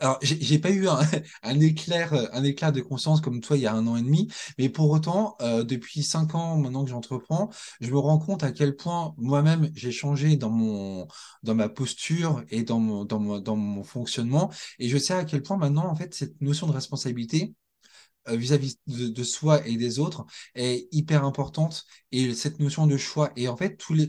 Alors, 0.00 0.18
j'ai 0.22 0.58
pas 0.58 0.70
eu 0.70 0.88
un, 0.88 1.00
éclair, 1.60 2.14
un 2.32 2.42
éclair 2.42 2.72
de 2.72 2.80
conscience 2.80 3.20
comme 3.20 3.40
toi 3.42 3.56
il 3.58 3.62
y 3.62 3.66
a 3.66 3.74
un 3.74 3.86
an 3.86 3.96
et 3.96 4.02
demi, 4.02 4.28
mais 4.58 4.70
pour 4.70 4.90
autant, 4.90 5.36
euh, 5.42 5.62
depuis 5.62 6.02
cinq 6.02 6.34
ans 6.34 6.56
maintenant 6.56 6.84
que 6.84 6.90
j'entreprends, 6.90 7.50
je 7.80 7.90
me 7.90 7.98
rends 7.98 8.18
compte 8.18 8.42
à 8.42 8.50
quel 8.50 8.76
point 8.76 9.14
moi-même 9.18 9.70
j'ai 9.74 9.92
changé 9.92 10.36
dans 10.36 10.48
mon, 10.48 11.06
dans 11.42 11.54
ma 11.54 11.68
posture 11.68 12.42
et 12.48 12.62
dans 12.62 12.80
mon, 12.80 13.04
dans 13.04 13.20
mon, 13.20 13.40
dans 13.40 13.56
mon 13.56 13.84
fonctionnement, 13.84 14.50
et 14.78 14.88
je 14.88 14.96
sais 14.96 15.12
à 15.12 15.24
quel 15.24 15.42
point 15.42 15.58
maintenant 15.58 15.86
en 15.86 15.94
fait 15.94 16.14
cette 16.14 16.40
notion 16.40 16.66
de 16.66 16.72
responsabilité 16.72 17.54
euh, 18.28 18.36
vis-à-vis 18.36 18.78
de, 18.86 19.08
de, 19.08 19.24
soi 19.24 19.66
et 19.66 19.76
des 19.76 19.98
autres 19.98 20.24
est 20.54 20.88
hyper 20.92 21.24
importante, 21.24 21.84
et 22.12 22.34
cette 22.34 22.58
notion 22.58 22.86
de 22.86 22.96
choix 22.96 23.32
et 23.36 23.48
en 23.48 23.56
fait 23.56 23.76
tous 23.76 23.94
les, 23.94 24.08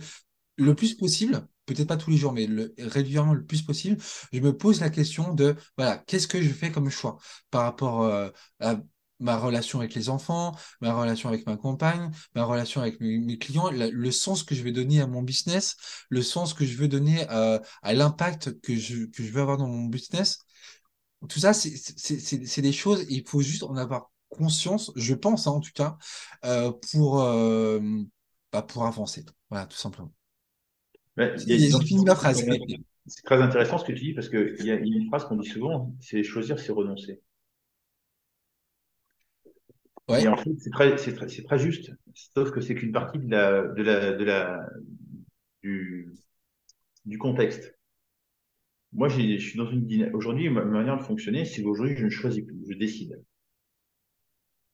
le 0.58 0.76
plus 0.76 0.96
possible 0.96 1.48
peut-être 1.66 1.88
pas 1.88 1.98
tous 1.98 2.10
les 2.10 2.18
jours, 2.18 2.34
mais 2.34 2.48
le, 2.48 2.74
régulièrement 2.80 3.34
le 3.34 3.46
plus 3.46 3.62
possible, 3.62 3.98
je 4.32 4.40
me 4.40 4.56
pose 4.56 4.80
la 4.82 4.90
question 4.90 5.34
de, 5.34 5.56
voilà, 5.78 5.98
qu'est-ce 5.98 6.28
que 6.28 6.42
je 6.42 6.50
fais 6.50 6.72
comme 6.72 6.90
choix 6.90 7.18
par 7.50 7.64
rapport 7.64 8.04
euh, 8.04 8.30
à 8.60 8.78
ma 9.20 9.38
relation 9.38 9.80
avec 9.80 9.94
les 9.94 10.10
enfants, 10.10 10.56
ma 10.82 10.94
relation 10.94 11.30
avec 11.30 11.46
ma 11.46 11.56
compagne, 11.56 12.10
ma 12.36 12.44
relation 12.44 12.82
avec 12.82 13.00
mes, 13.00 13.38
clients, 13.38 13.70
le 13.72 14.12
sens 14.12 14.44
que 14.44 14.56
je 14.56 14.64
vais 14.64 14.72
donner 14.72 15.00
à 15.02 15.08
mon 15.08 15.22
business, 15.22 15.78
le 16.10 16.24
sens 16.24 16.54
que 16.56 16.66
je 16.66 16.76
veux 16.76 16.88
donner 16.88 17.30
euh, 17.30 17.60
à 17.84 17.94
l'impact 17.94 18.60
que 18.62 18.76
je, 18.76 19.06
que 19.06 19.24
je 19.24 19.32
veux 19.32 19.42
avoir 19.42 19.58
dans 19.58 19.68
mon 19.68 19.86
business. 19.86 20.40
Tout 21.30 21.40
ça, 21.40 21.54
c'est 21.54 22.62
des 22.62 22.72
choses, 22.74 23.06
il 23.10 23.28
faut 23.28 23.42
juste 23.42 23.62
en 23.64 23.76
avoir 23.76 24.10
conscience, 24.30 24.92
je 24.96 25.14
pense 25.14 25.46
hein, 25.46 25.52
en 25.52 25.60
tout 25.60 25.72
cas, 25.76 25.98
euh, 26.46 26.72
pour, 26.92 27.18
bah, 28.52 28.62
pour 28.64 28.86
avancer. 28.86 29.24
Voilà, 29.52 29.68
tout 29.68 29.78
simplement. 29.78 30.12
C'est 33.08 33.24
très 33.24 33.42
intéressant 33.42 33.78
ce 33.78 33.86
que 33.86 33.94
tu 33.94 34.00
dis 34.00 34.14
parce 34.14 34.30
qu'il 34.30 34.64
y, 34.66 34.72
a 34.72 34.76
une 34.76 35.08
phrase 35.08 35.26
qu'on 35.26 35.36
dit 35.36 35.50
souvent, 35.50 35.94
c'est 36.00 36.24
choisir, 36.24 36.60
c'est 36.60 36.72
renoncer. 36.72 37.22
Et 40.10 40.28
en 40.28 40.36
fait, 40.36 40.52
c'est 40.60 40.70
très, 40.72 40.96
très, 40.96 41.28
très, 41.28 41.58
juste, 41.58 41.92
sauf 42.36 42.52
que 42.52 42.60
c'est 42.60 42.76
qu'une 42.76 42.92
partie 42.92 43.18
de 43.18 43.32
la, 43.32 43.68
de 43.68 43.82
la, 43.82 44.12
de 44.12 44.24
la, 44.24 44.60
du, 45.64 46.12
du 47.06 47.18
contexte. 47.18 47.78
Moi, 48.94 49.08
je 49.08 49.38
suis 49.38 49.58
dans 49.58 49.70
une 49.70 49.86
dynamique. 49.86 50.16
Aujourd'hui, 50.16 50.50
ma 50.50 50.66
manière 50.66 50.98
de 50.98 51.04
fonctionner, 51.04 51.46
c'est 51.46 51.64
qu'aujourd'hui, 51.64 51.96
je 51.96 52.06
ne 52.06 52.10
choisis 52.10 52.44
plus, 52.46 52.60
je 52.70 52.78
décide. 52.78 53.24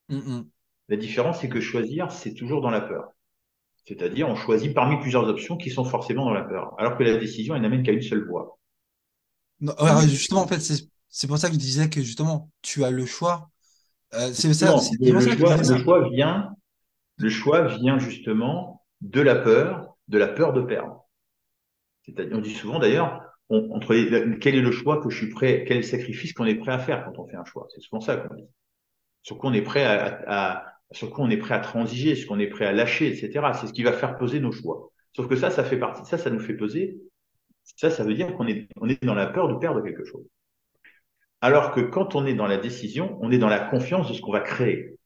Mm, 0.09 0.17
mm. 0.17 0.49
La 0.89 0.97
différence, 0.97 1.41
c'est 1.41 1.49
que 1.49 1.59
choisir, 1.59 2.11
c'est 2.11 2.33
toujours 2.33 2.61
dans 2.61 2.71
la 2.71 2.81
peur. 2.81 3.13
C'est-à-dire, 3.87 4.27
on 4.27 4.35
choisit 4.35 4.73
parmi 4.73 4.99
plusieurs 4.99 5.27
options 5.29 5.55
qui 5.55 5.69
sont 5.69 5.85
forcément 5.85 6.25
dans 6.25 6.33
la 6.33 6.43
peur, 6.43 6.73
alors 6.77 6.97
que 6.97 7.03
la 7.03 7.15
décision, 7.15 7.55
elle 7.55 7.61
n'amène 7.61 7.83
qu'à 7.83 7.93
une 7.93 8.01
seule 8.01 8.27
voie. 8.27 8.59
justement, 10.05 10.41
en 10.41 10.47
fait, 10.47 10.59
c'est 10.59 11.27
pour 11.27 11.37
ça 11.37 11.47
que 11.47 11.53
je 11.53 11.59
disais 11.59 11.89
que 11.89 12.01
justement, 12.01 12.51
tu 12.61 12.83
as 12.83 12.91
le 12.91 13.05
choix. 13.05 13.49
Euh, 14.13 14.31
c'est 14.33 14.53
ça. 14.53 14.75
le, 14.99 15.19
choix, 15.19 15.55
le 15.55 15.77
choix 15.77 16.09
vient, 16.09 16.53
le 17.15 17.29
choix 17.29 17.67
vient 17.77 17.97
justement 17.97 18.85
de 18.99 19.21
la 19.21 19.35
peur, 19.35 19.95
de 20.09 20.17
la 20.17 20.27
peur 20.27 20.51
de 20.51 20.61
perdre. 20.61 21.05
C'est-à-dire, 22.03 22.37
on 22.37 22.41
dit 22.41 22.53
souvent 22.53 22.79
d'ailleurs, 22.79 23.21
entre 23.49 23.95
quel 24.39 24.55
est 24.55 24.61
le 24.61 24.71
choix 24.71 25.01
que 25.01 25.09
je 25.09 25.17
suis 25.17 25.29
prêt, 25.29 25.63
quel 25.65 25.77
est 25.77 25.81
le 25.81 25.85
sacrifice 25.85 26.33
qu'on 26.33 26.45
est 26.45 26.55
prêt 26.55 26.73
à 26.73 26.79
faire 26.79 27.05
quand 27.05 27.17
on 27.19 27.25
fait 27.25 27.37
un 27.37 27.45
choix? 27.45 27.67
C'est 27.73 27.81
souvent 27.81 28.01
ça 28.01 28.17
qu'on 28.17 28.35
dit. 28.35 28.47
Sur 29.23 29.37
quoi 29.37 29.49
on 29.49 29.53
est 29.53 29.61
prêt 29.61 29.85
à, 29.85 30.76
sur 30.91 31.09
quoi 31.11 31.25
on 31.25 31.29
est 31.29 31.37
prêt 31.37 31.55
à 31.55 31.59
transiger, 31.59 32.15
sur 32.15 32.27
quoi 32.27 32.37
on 32.37 32.39
est 32.39 32.47
prêt 32.47 32.65
à 32.65 32.71
lâcher, 32.71 33.07
etc. 33.07 33.51
C'est 33.53 33.67
ce 33.67 33.73
qui 33.73 33.83
va 33.83 33.93
faire 33.93 34.17
peser 34.17 34.39
nos 34.39 34.51
choix. 34.51 34.91
Sauf 35.15 35.27
que 35.27 35.35
ça, 35.35 35.49
ça 35.49 35.63
fait 35.63 35.77
partie, 35.77 36.05
ça, 36.05 36.17
ça 36.17 36.29
nous 36.29 36.39
fait 36.39 36.55
peser. 36.55 36.99
Ça, 37.63 37.89
ça 37.89 38.03
veut 38.03 38.13
dire 38.13 38.33
qu'on 38.35 38.47
est, 38.47 38.67
on 38.77 38.87
est 38.87 39.03
dans 39.03 39.15
la 39.15 39.27
peur 39.27 39.49
de 39.49 39.55
perdre 39.55 39.81
quelque 39.81 40.05
chose. 40.05 40.25
Alors 41.41 41.71
que 41.71 41.81
quand 41.81 42.15
on 42.15 42.25
est 42.25 42.33
dans 42.33 42.47
la 42.47 42.57
décision, 42.57 43.17
on 43.21 43.31
est 43.31 43.37
dans 43.37 43.49
la 43.49 43.59
confiance 43.59 44.07
de 44.07 44.13
ce 44.13 44.21
qu'on 44.21 44.31
va 44.31 44.39
créer. 44.41 44.97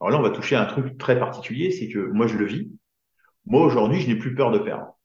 Alors 0.00 0.10
là, 0.10 0.18
on 0.18 0.22
va 0.22 0.30
toucher 0.30 0.56
à 0.56 0.62
un 0.62 0.66
truc 0.66 0.98
très 0.98 1.18
particulier, 1.18 1.70
c'est 1.70 1.88
que 1.88 1.98
moi, 1.98 2.26
je 2.26 2.36
le 2.36 2.46
vis. 2.46 2.70
Moi, 3.46 3.64
aujourd'hui, 3.64 4.00
je 4.00 4.08
n'ai 4.08 4.16
plus 4.16 4.34
peur 4.34 4.50
de 4.52 4.58
perdre. 4.58 4.98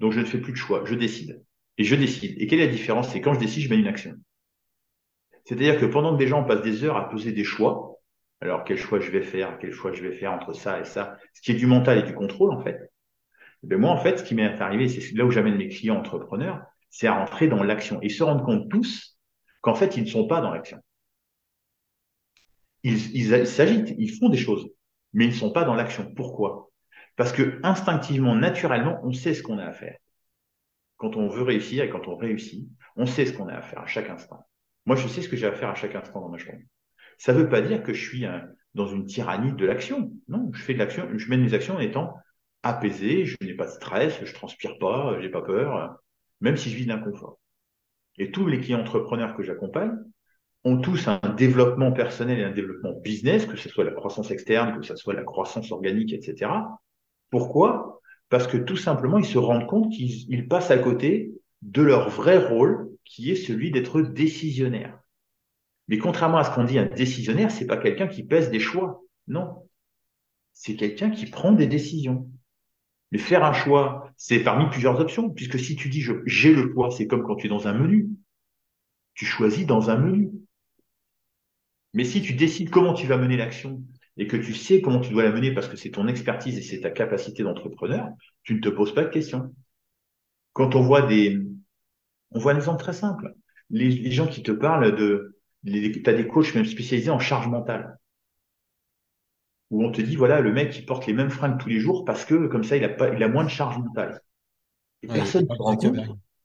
Donc, 0.00 0.12
je 0.12 0.20
ne 0.20 0.24
fais 0.24 0.38
plus 0.38 0.52
de 0.52 0.58
choix. 0.58 0.84
Je 0.84 0.94
décide. 0.94 1.42
Et 1.78 1.84
je 1.84 1.94
décide. 1.94 2.40
Et 2.40 2.46
quelle 2.46 2.60
est 2.60 2.66
la 2.66 2.72
différence? 2.72 3.10
C'est 3.10 3.20
quand 3.20 3.34
je 3.34 3.40
décide, 3.40 3.62
je 3.62 3.70
mets 3.70 3.78
une 3.78 3.86
action. 3.86 4.14
C'est-à-dire 5.46 5.78
que 5.78 5.86
pendant 5.86 6.12
que 6.12 6.18
des 6.18 6.26
gens 6.26 6.44
passent 6.44 6.62
des 6.62 6.84
heures 6.84 6.96
à 6.96 7.08
poser 7.08 7.32
des 7.32 7.44
choix, 7.44 8.00
alors 8.40 8.64
quel 8.64 8.76
choix 8.76 8.98
je 8.98 9.10
vais 9.10 9.22
faire, 9.22 9.58
quel 9.58 9.72
choix 9.72 9.92
je 9.92 10.02
vais 10.02 10.12
faire 10.12 10.32
entre 10.32 10.52
ça 10.52 10.80
et 10.80 10.84
ça, 10.84 11.16
ce 11.32 11.40
qui 11.40 11.52
est 11.52 11.54
du 11.54 11.66
mental 11.66 11.98
et 11.98 12.02
du 12.02 12.14
contrôle 12.14 12.52
en 12.52 12.60
fait. 12.60 12.90
Et 13.62 13.68
eh 13.70 13.76
moi 13.76 13.90
en 13.90 13.96
fait, 13.96 14.18
ce 14.18 14.24
qui 14.24 14.34
m'est 14.34 14.60
arrivé, 14.60 14.88
c'est 14.88 15.14
là 15.14 15.24
où 15.24 15.30
j'amène 15.30 15.56
mes 15.56 15.68
clients 15.68 15.96
entrepreneurs, 15.96 16.62
c'est 16.90 17.06
à 17.06 17.14
rentrer 17.14 17.46
dans 17.46 17.62
l'action. 17.62 18.00
Ils 18.02 18.10
se 18.10 18.24
rendent 18.24 18.44
compte 18.44 18.68
tous 18.70 19.18
qu'en 19.60 19.74
fait, 19.74 19.96
ils 19.96 20.02
ne 20.02 20.08
sont 20.08 20.26
pas 20.26 20.40
dans 20.40 20.50
l'action. 20.50 20.78
Ils, 22.82 23.16
ils 23.16 23.46
s'agitent, 23.46 23.94
ils 23.98 24.12
font 24.12 24.28
des 24.28 24.36
choses, 24.36 24.68
mais 25.12 25.24
ils 25.26 25.30
ne 25.30 25.34
sont 25.34 25.52
pas 25.52 25.64
dans 25.64 25.74
l'action. 25.74 26.12
Pourquoi? 26.14 26.70
Parce 27.16 27.32
que 27.32 27.60
instinctivement, 27.62 28.34
naturellement, 28.34 29.00
on 29.04 29.12
sait 29.12 29.34
ce 29.34 29.42
qu'on 29.42 29.58
a 29.58 29.64
à 29.64 29.72
faire. 29.72 29.96
Quand 30.96 31.16
on 31.16 31.28
veut 31.28 31.42
réussir 31.42 31.84
et 31.84 31.88
quand 31.88 32.08
on 32.08 32.16
réussit, 32.16 32.68
on 32.96 33.06
sait 33.06 33.26
ce 33.26 33.32
qu'on 33.32 33.48
a 33.48 33.54
à 33.54 33.62
faire 33.62 33.80
à 33.80 33.86
chaque 33.86 34.10
instant. 34.10 34.46
Moi, 34.86 34.96
je 34.96 35.08
sais 35.08 35.22
ce 35.22 35.28
que 35.28 35.36
j'ai 35.36 35.46
à 35.46 35.52
faire 35.52 35.68
à 35.68 35.74
chaque 35.74 35.94
instant 35.94 36.20
dans 36.20 36.28
ma 36.28 36.38
journée. 36.38 36.66
Ça 37.18 37.32
ne 37.32 37.38
veut 37.40 37.48
pas 37.48 37.60
dire 37.60 37.82
que 37.82 37.92
je 37.92 38.02
suis 38.02 38.24
dans 38.74 38.86
une 38.86 39.06
tyrannie 39.06 39.52
de 39.52 39.66
l'action. 39.66 40.12
Non, 40.28 40.50
je 40.52 40.62
fais 40.62 40.74
de 40.74 40.78
l'action, 40.78 41.08
je 41.14 41.28
mène 41.28 41.42
mes 41.42 41.54
actions 41.54 41.76
en 41.76 41.80
étant 41.80 42.14
apaisé, 42.62 43.24
je 43.24 43.36
n'ai 43.42 43.54
pas 43.54 43.66
de 43.66 43.70
stress, 43.70 44.20
je 44.24 44.32
transpire 44.32 44.78
pas, 44.78 45.18
j'ai 45.20 45.28
pas 45.28 45.42
peur, 45.42 45.98
même 46.40 46.56
si 46.56 46.70
je 46.70 46.76
vis 46.76 46.86
d'inconfort. 46.86 47.38
Et 48.18 48.30
tous 48.30 48.46
les 48.46 48.60
clients 48.60 48.80
entrepreneurs 48.80 49.36
que 49.36 49.42
j'accompagne 49.42 49.92
ont 50.64 50.78
tous 50.78 51.06
un 51.06 51.20
développement 51.36 51.92
personnel 51.92 52.40
et 52.40 52.44
un 52.44 52.50
développement 52.50 52.92
business, 53.00 53.46
que 53.46 53.56
ce 53.56 53.68
soit 53.68 53.84
la 53.84 53.92
croissance 53.92 54.30
externe, 54.30 54.78
que 54.78 54.84
ce 54.84 54.96
soit 54.96 55.14
la 55.14 55.22
croissance 55.22 55.70
organique, 55.70 56.12
etc. 56.12 56.50
Pourquoi? 57.30 58.00
Parce 58.28 58.46
que 58.46 58.56
tout 58.56 58.76
simplement, 58.76 59.18
ils 59.18 59.26
se 59.26 59.38
rendent 59.38 59.66
compte 59.66 59.92
qu'ils 59.92 60.48
passent 60.48 60.72
à 60.72 60.78
côté 60.78 61.32
de 61.62 61.82
leur 61.82 62.08
vrai 62.10 62.38
rôle, 62.38 62.85
qui 63.06 63.30
est 63.30 63.36
celui 63.36 63.70
d'être 63.70 64.02
décisionnaire. 64.02 64.98
Mais 65.88 65.98
contrairement 65.98 66.38
à 66.38 66.44
ce 66.44 66.50
qu'on 66.50 66.64
dit, 66.64 66.78
un 66.78 66.86
décisionnaire, 66.86 67.50
c'est 67.50 67.66
pas 67.66 67.76
quelqu'un 67.76 68.08
qui 68.08 68.24
pèse 68.24 68.50
des 68.50 68.60
choix. 68.60 69.02
Non. 69.28 69.68
C'est 70.52 70.76
quelqu'un 70.76 71.10
qui 71.10 71.26
prend 71.26 71.52
des 71.52 71.68
décisions. 71.68 72.28
Mais 73.12 73.18
faire 73.18 73.44
un 73.44 73.52
choix, 73.52 74.10
c'est 74.16 74.40
parmi 74.40 74.68
plusieurs 74.68 74.98
options, 75.00 75.30
puisque 75.30 75.58
si 75.58 75.76
tu 75.76 75.88
dis 75.88 76.04
j'ai 76.26 76.52
le 76.52 76.72
poids, 76.72 76.90
c'est 76.90 77.06
comme 77.06 77.22
quand 77.22 77.36
tu 77.36 77.46
es 77.46 77.48
dans 77.48 77.68
un 77.68 77.72
menu. 77.72 78.08
Tu 79.14 79.24
choisis 79.24 79.64
dans 79.64 79.88
un 79.88 79.96
menu. 79.96 80.32
Mais 81.94 82.04
si 82.04 82.20
tu 82.20 82.34
décides 82.34 82.70
comment 82.70 82.92
tu 82.92 83.06
vas 83.06 83.16
mener 83.16 83.36
l'action 83.36 83.82
et 84.16 84.26
que 84.26 84.36
tu 84.36 84.54
sais 84.54 84.80
comment 84.80 85.00
tu 85.00 85.12
dois 85.12 85.22
la 85.22 85.30
mener 85.30 85.54
parce 85.54 85.68
que 85.68 85.76
c'est 85.76 85.90
ton 85.90 86.08
expertise 86.08 86.58
et 86.58 86.62
c'est 86.62 86.80
ta 86.80 86.90
capacité 86.90 87.44
d'entrepreneur, 87.44 88.08
tu 88.42 88.54
ne 88.54 88.60
te 88.60 88.68
poses 88.68 88.92
pas 88.92 89.04
de 89.04 89.10
questions. 89.10 89.54
Quand 90.52 90.74
on 90.74 90.80
voit 90.80 91.02
des, 91.02 91.38
on 92.36 92.38
voit 92.38 92.52
un 92.52 92.56
exemple 92.56 92.82
très 92.82 92.92
simple. 92.92 93.34
Les, 93.70 94.10
gens 94.10 94.26
qui 94.26 94.42
te 94.42 94.52
parlent 94.52 94.94
de, 94.94 95.38
tu 95.64 96.02
as 96.06 96.12
des 96.12 96.28
coachs 96.28 96.54
même 96.54 96.66
spécialisés 96.66 97.10
en 97.10 97.18
charge 97.18 97.48
mentale. 97.48 97.98
Où 99.70 99.82
on 99.82 99.90
te 99.90 100.02
dit, 100.02 100.16
voilà, 100.16 100.40
le 100.40 100.52
mec, 100.52 100.76
il 100.78 100.84
porte 100.84 101.06
les 101.06 101.14
mêmes 101.14 101.30
fringues 101.30 101.58
tous 101.58 101.70
les 101.70 101.80
jours 101.80 102.04
parce 102.04 102.26
que, 102.26 102.46
comme 102.46 102.62
ça, 102.62 102.76
il 102.76 102.84
a 102.84 102.90
pas, 102.90 103.08
il 103.14 103.22
a 103.22 103.28
moins 103.28 103.42
de 103.42 103.48
charge 103.48 103.78
mentale. 103.78 104.20
Et 105.02 105.08
personne 105.08 105.46
ne 105.48 105.54
se 105.54 105.62
rend 105.62 105.76
compte 105.76 105.96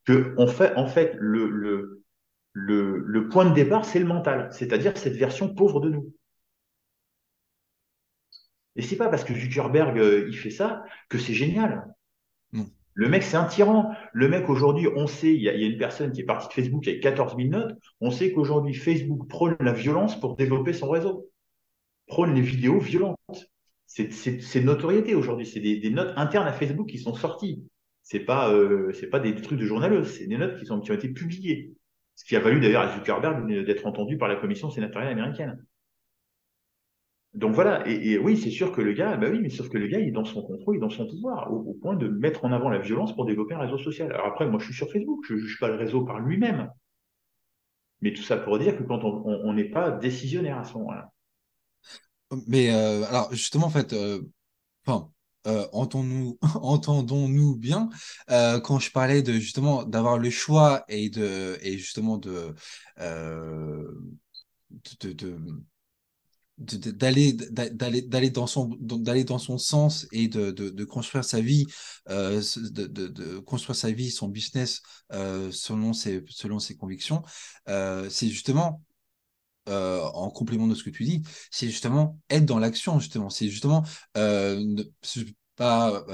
que, 0.04 0.34
on 0.38 0.46
fait, 0.46 0.74
en 0.76 0.86
fait, 0.86 1.14
le, 1.18 1.48
le, 1.50 2.02
le, 2.54 2.98
le 2.98 3.28
point 3.28 3.48
de 3.48 3.54
départ, 3.54 3.84
c'est 3.84 4.00
le 4.00 4.06
mental. 4.06 4.48
C'est-à-dire 4.50 4.96
cette 4.96 5.16
version 5.16 5.54
pauvre 5.54 5.80
de 5.80 5.90
nous. 5.90 6.12
Et 8.76 8.82
c'est 8.82 8.96
pas 8.96 9.10
parce 9.10 9.24
que 9.24 9.34
Zuckerberg, 9.34 9.98
euh, 9.98 10.26
il 10.26 10.36
fait 10.36 10.50
ça 10.50 10.84
que 11.10 11.18
c'est 11.18 11.34
génial. 11.34 11.94
Le 12.94 13.08
mec, 13.08 13.22
c'est 13.22 13.36
un 13.36 13.44
tyran. 13.44 13.94
Le 14.12 14.28
mec, 14.28 14.48
aujourd'hui, 14.48 14.86
on 14.94 15.06
sait, 15.06 15.34
il 15.34 15.42
y, 15.42 15.48
a, 15.48 15.54
une 15.54 15.78
personne 15.78 16.12
qui 16.12 16.20
est 16.20 16.24
partie 16.24 16.48
de 16.48 16.52
Facebook 16.52 16.86
avec 16.86 17.02
14 17.02 17.36
000 17.36 17.48
notes. 17.48 17.78
On 18.00 18.10
sait 18.10 18.32
qu'aujourd'hui, 18.32 18.74
Facebook 18.74 19.28
prône 19.28 19.56
la 19.60 19.72
violence 19.72 20.18
pour 20.20 20.36
développer 20.36 20.72
son 20.72 20.90
réseau. 20.90 21.30
Prône 22.06 22.34
les 22.34 22.42
vidéos 22.42 22.78
violentes. 22.78 23.16
C'est 23.86 24.62
notoriété 24.62 25.14
aujourd'hui. 25.14 25.46
C'est 25.46 25.60
des, 25.60 25.90
notes 25.90 26.12
internes 26.16 26.46
à 26.46 26.52
Facebook 26.52 26.88
qui 26.88 26.98
sont 26.98 27.14
sorties. 27.14 27.64
C'est 28.02 28.20
pas, 28.20 28.52
euh, 28.52 28.92
c'est 28.92 29.08
pas 29.08 29.20
des 29.20 29.34
trucs 29.36 29.58
de 29.58 29.64
journaleux. 29.64 30.04
C'est 30.04 30.26
des 30.26 30.36
notes 30.36 30.62
qui, 30.62 30.70
ont 30.70 30.80
été 30.80 31.08
publiées. 31.08 31.72
Ce 32.14 32.24
qui 32.24 32.36
a 32.36 32.40
valu 32.40 32.60
d'ailleurs 32.60 32.82
à 32.82 32.94
Zuckerberg 32.94 33.64
d'être 33.64 33.86
entendu 33.86 34.18
par 34.18 34.28
la 34.28 34.36
commission 34.36 34.70
sénatoriale 34.70 35.12
américaine. 35.12 35.64
Donc 37.34 37.54
voilà, 37.54 37.82
et, 37.88 38.18
oui, 38.18 38.36
c'est 38.36 38.50
sûr 38.50 38.72
que 38.72 38.82
le 38.82 38.92
gars, 38.92 39.16
bah 39.16 39.28
oui, 39.30 39.38
mais 39.40 39.48
sauf 39.48 39.70
que 39.70 39.78
le 39.78 39.86
gars, 39.86 39.98
il 39.98 40.08
est 40.08 40.12
dans 40.12 40.24
son 40.24 40.42
contrôle, 40.42 40.76
il 40.76 40.78
est 40.78 40.80
dans 40.82 40.90
son 40.90 41.06
pouvoir, 41.06 41.50
au, 41.50 41.72
point 41.80 41.96
de 41.96 42.06
mettre 42.06 42.44
en 42.44 42.52
avant 42.52 42.68
la 42.68 42.78
violence 42.78 43.14
pour 43.14 43.24
développer 43.24 43.54
un 43.54 43.60
réseau 43.60 43.78
social. 43.78 44.12
Alors 44.12 44.26
après, 44.26 44.46
moi, 44.46 44.60
je 44.60 44.66
suis 44.66 44.74
sur 44.74 44.90
Facebook, 44.90 45.24
je 45.26 45.34
ne 45.34 45.38
juge 45.38 45.58
pas 45.58 45.68
le 45.68 45.76
réseau 45.76 46.04
par 46.04 46.20
lui-même. 46.20 46.70
Mais 48.02 48.12
tout 48.12 48.22
ça 48.22 48.36
pour 48.36 48.58
dire 48.58 48.76
que 48.76 48.82
quand 48.82 49.02
on 49.04 49.52
n'est 49.54 49.70
pas 49.70 49.90
décisionnaire 49.90 50.58
à 50.58 50.64
ce 50.64 50.74
moment-là. 50.74 51.10
Mais 52.46 52.70
euh, 52.72 53.04
alors, 53.04 53.32
justement, 53.32 53.66
en 53.66 53.70
fait, 53.70 53.92
euh, 53.92 54.20
euh, 55.46 55.66
entendons-nous 55.72 57.56
bien 57.56 57.88
quand 58.28 58.78
je 58.78 58.90
parlais 58.90 59.22
de 59.22 59.32
justement 59.32 59.84
d'avoir 59.84 60.18
le 60.18 60.30
choix 60.30 60.84
et 60.88 61.08
de 61.08 61.58
justement 61.62 62.18
de- 62.18 62.54
d'aller 66.62 67.32
d'a- 67.32 67.68
d'aller 67.70 68.02
d'aller 68.02 68.30
dans 68.30 68.46
son 68.46 68.68
d'aller 68.80 69.24
dans 69.24 69.38
son 69.38 69.58
sens 69.58 70.06
et 70.12 70.28
de, 70.28 70.50
de, 70.50 70.84
construire 70.84 71.24
sa 71.24 71.40
vie 71.40 71.66
euh, 72.10 72.40
de, 72.56 72.86
de, 72.86 73.38
construire 73.38 73.76
sa 73.76 73.90
vie 73.90 74.10
son 74.10 74.28
business 74.28 74.82
euh, 75.12 75.50
selon 75.50 75.92
ses 75.92 76.22
selon 76.28 76.58
ses 76.58 76.76
convictions 76.76 77.22
euh, 77.68 78.08
c'est 78.10 78.28
justement 78.28 78.82
en 79.68 80.30
complément 80.30 80.66
de 80.66 80.74
ce 80.74 80.82
que 80.84 80.90
tu 80.90 81.04
dis, 81.04 81.22
c'est 81.50 81.68
justement 81.68 82.18
être 82.30 82.44
dans 82.46 82.58
l'action, 82.58 82.98
justement. 83.00 83.30
C'est 83.30 83.48
justement 83.48 83.84
ne 84.16 84.82
pas 85.56 86.04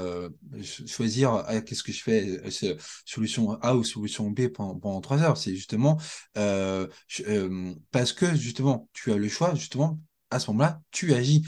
ch- 0.61 0.85
choisir 0.87 1.33
ah, 1.47 1.61
qu'est-ce 1.61 1.83
que 1.83 1.91
je 1.91 2.03
fais, 2.03 2.39
solution 3.05 3.53
A 3.61 3.75
ou 3.75 3.83
solution 3.83 4.29
B 4.29 4.47
pendant, 4.49 4.79
pendant 4.79 5.01
trois 5.01 5.21
heures. 5.21 5.37
C'est 5.37 5.55
justement 5.55 5.97
parce 7.91 8.13
que 8.13 8.35
justement 8.35 8.89
tu 8.93 9.11
as 9.11 9.17
le 9.17 9.29
choix, 9.29 9.55
justement 9.55 9.99
à 10.31 10.39
ce 10.39 10.51
moment-là, 10.51 10.81
tu 10.91 11.13
agis. 11.13 11.45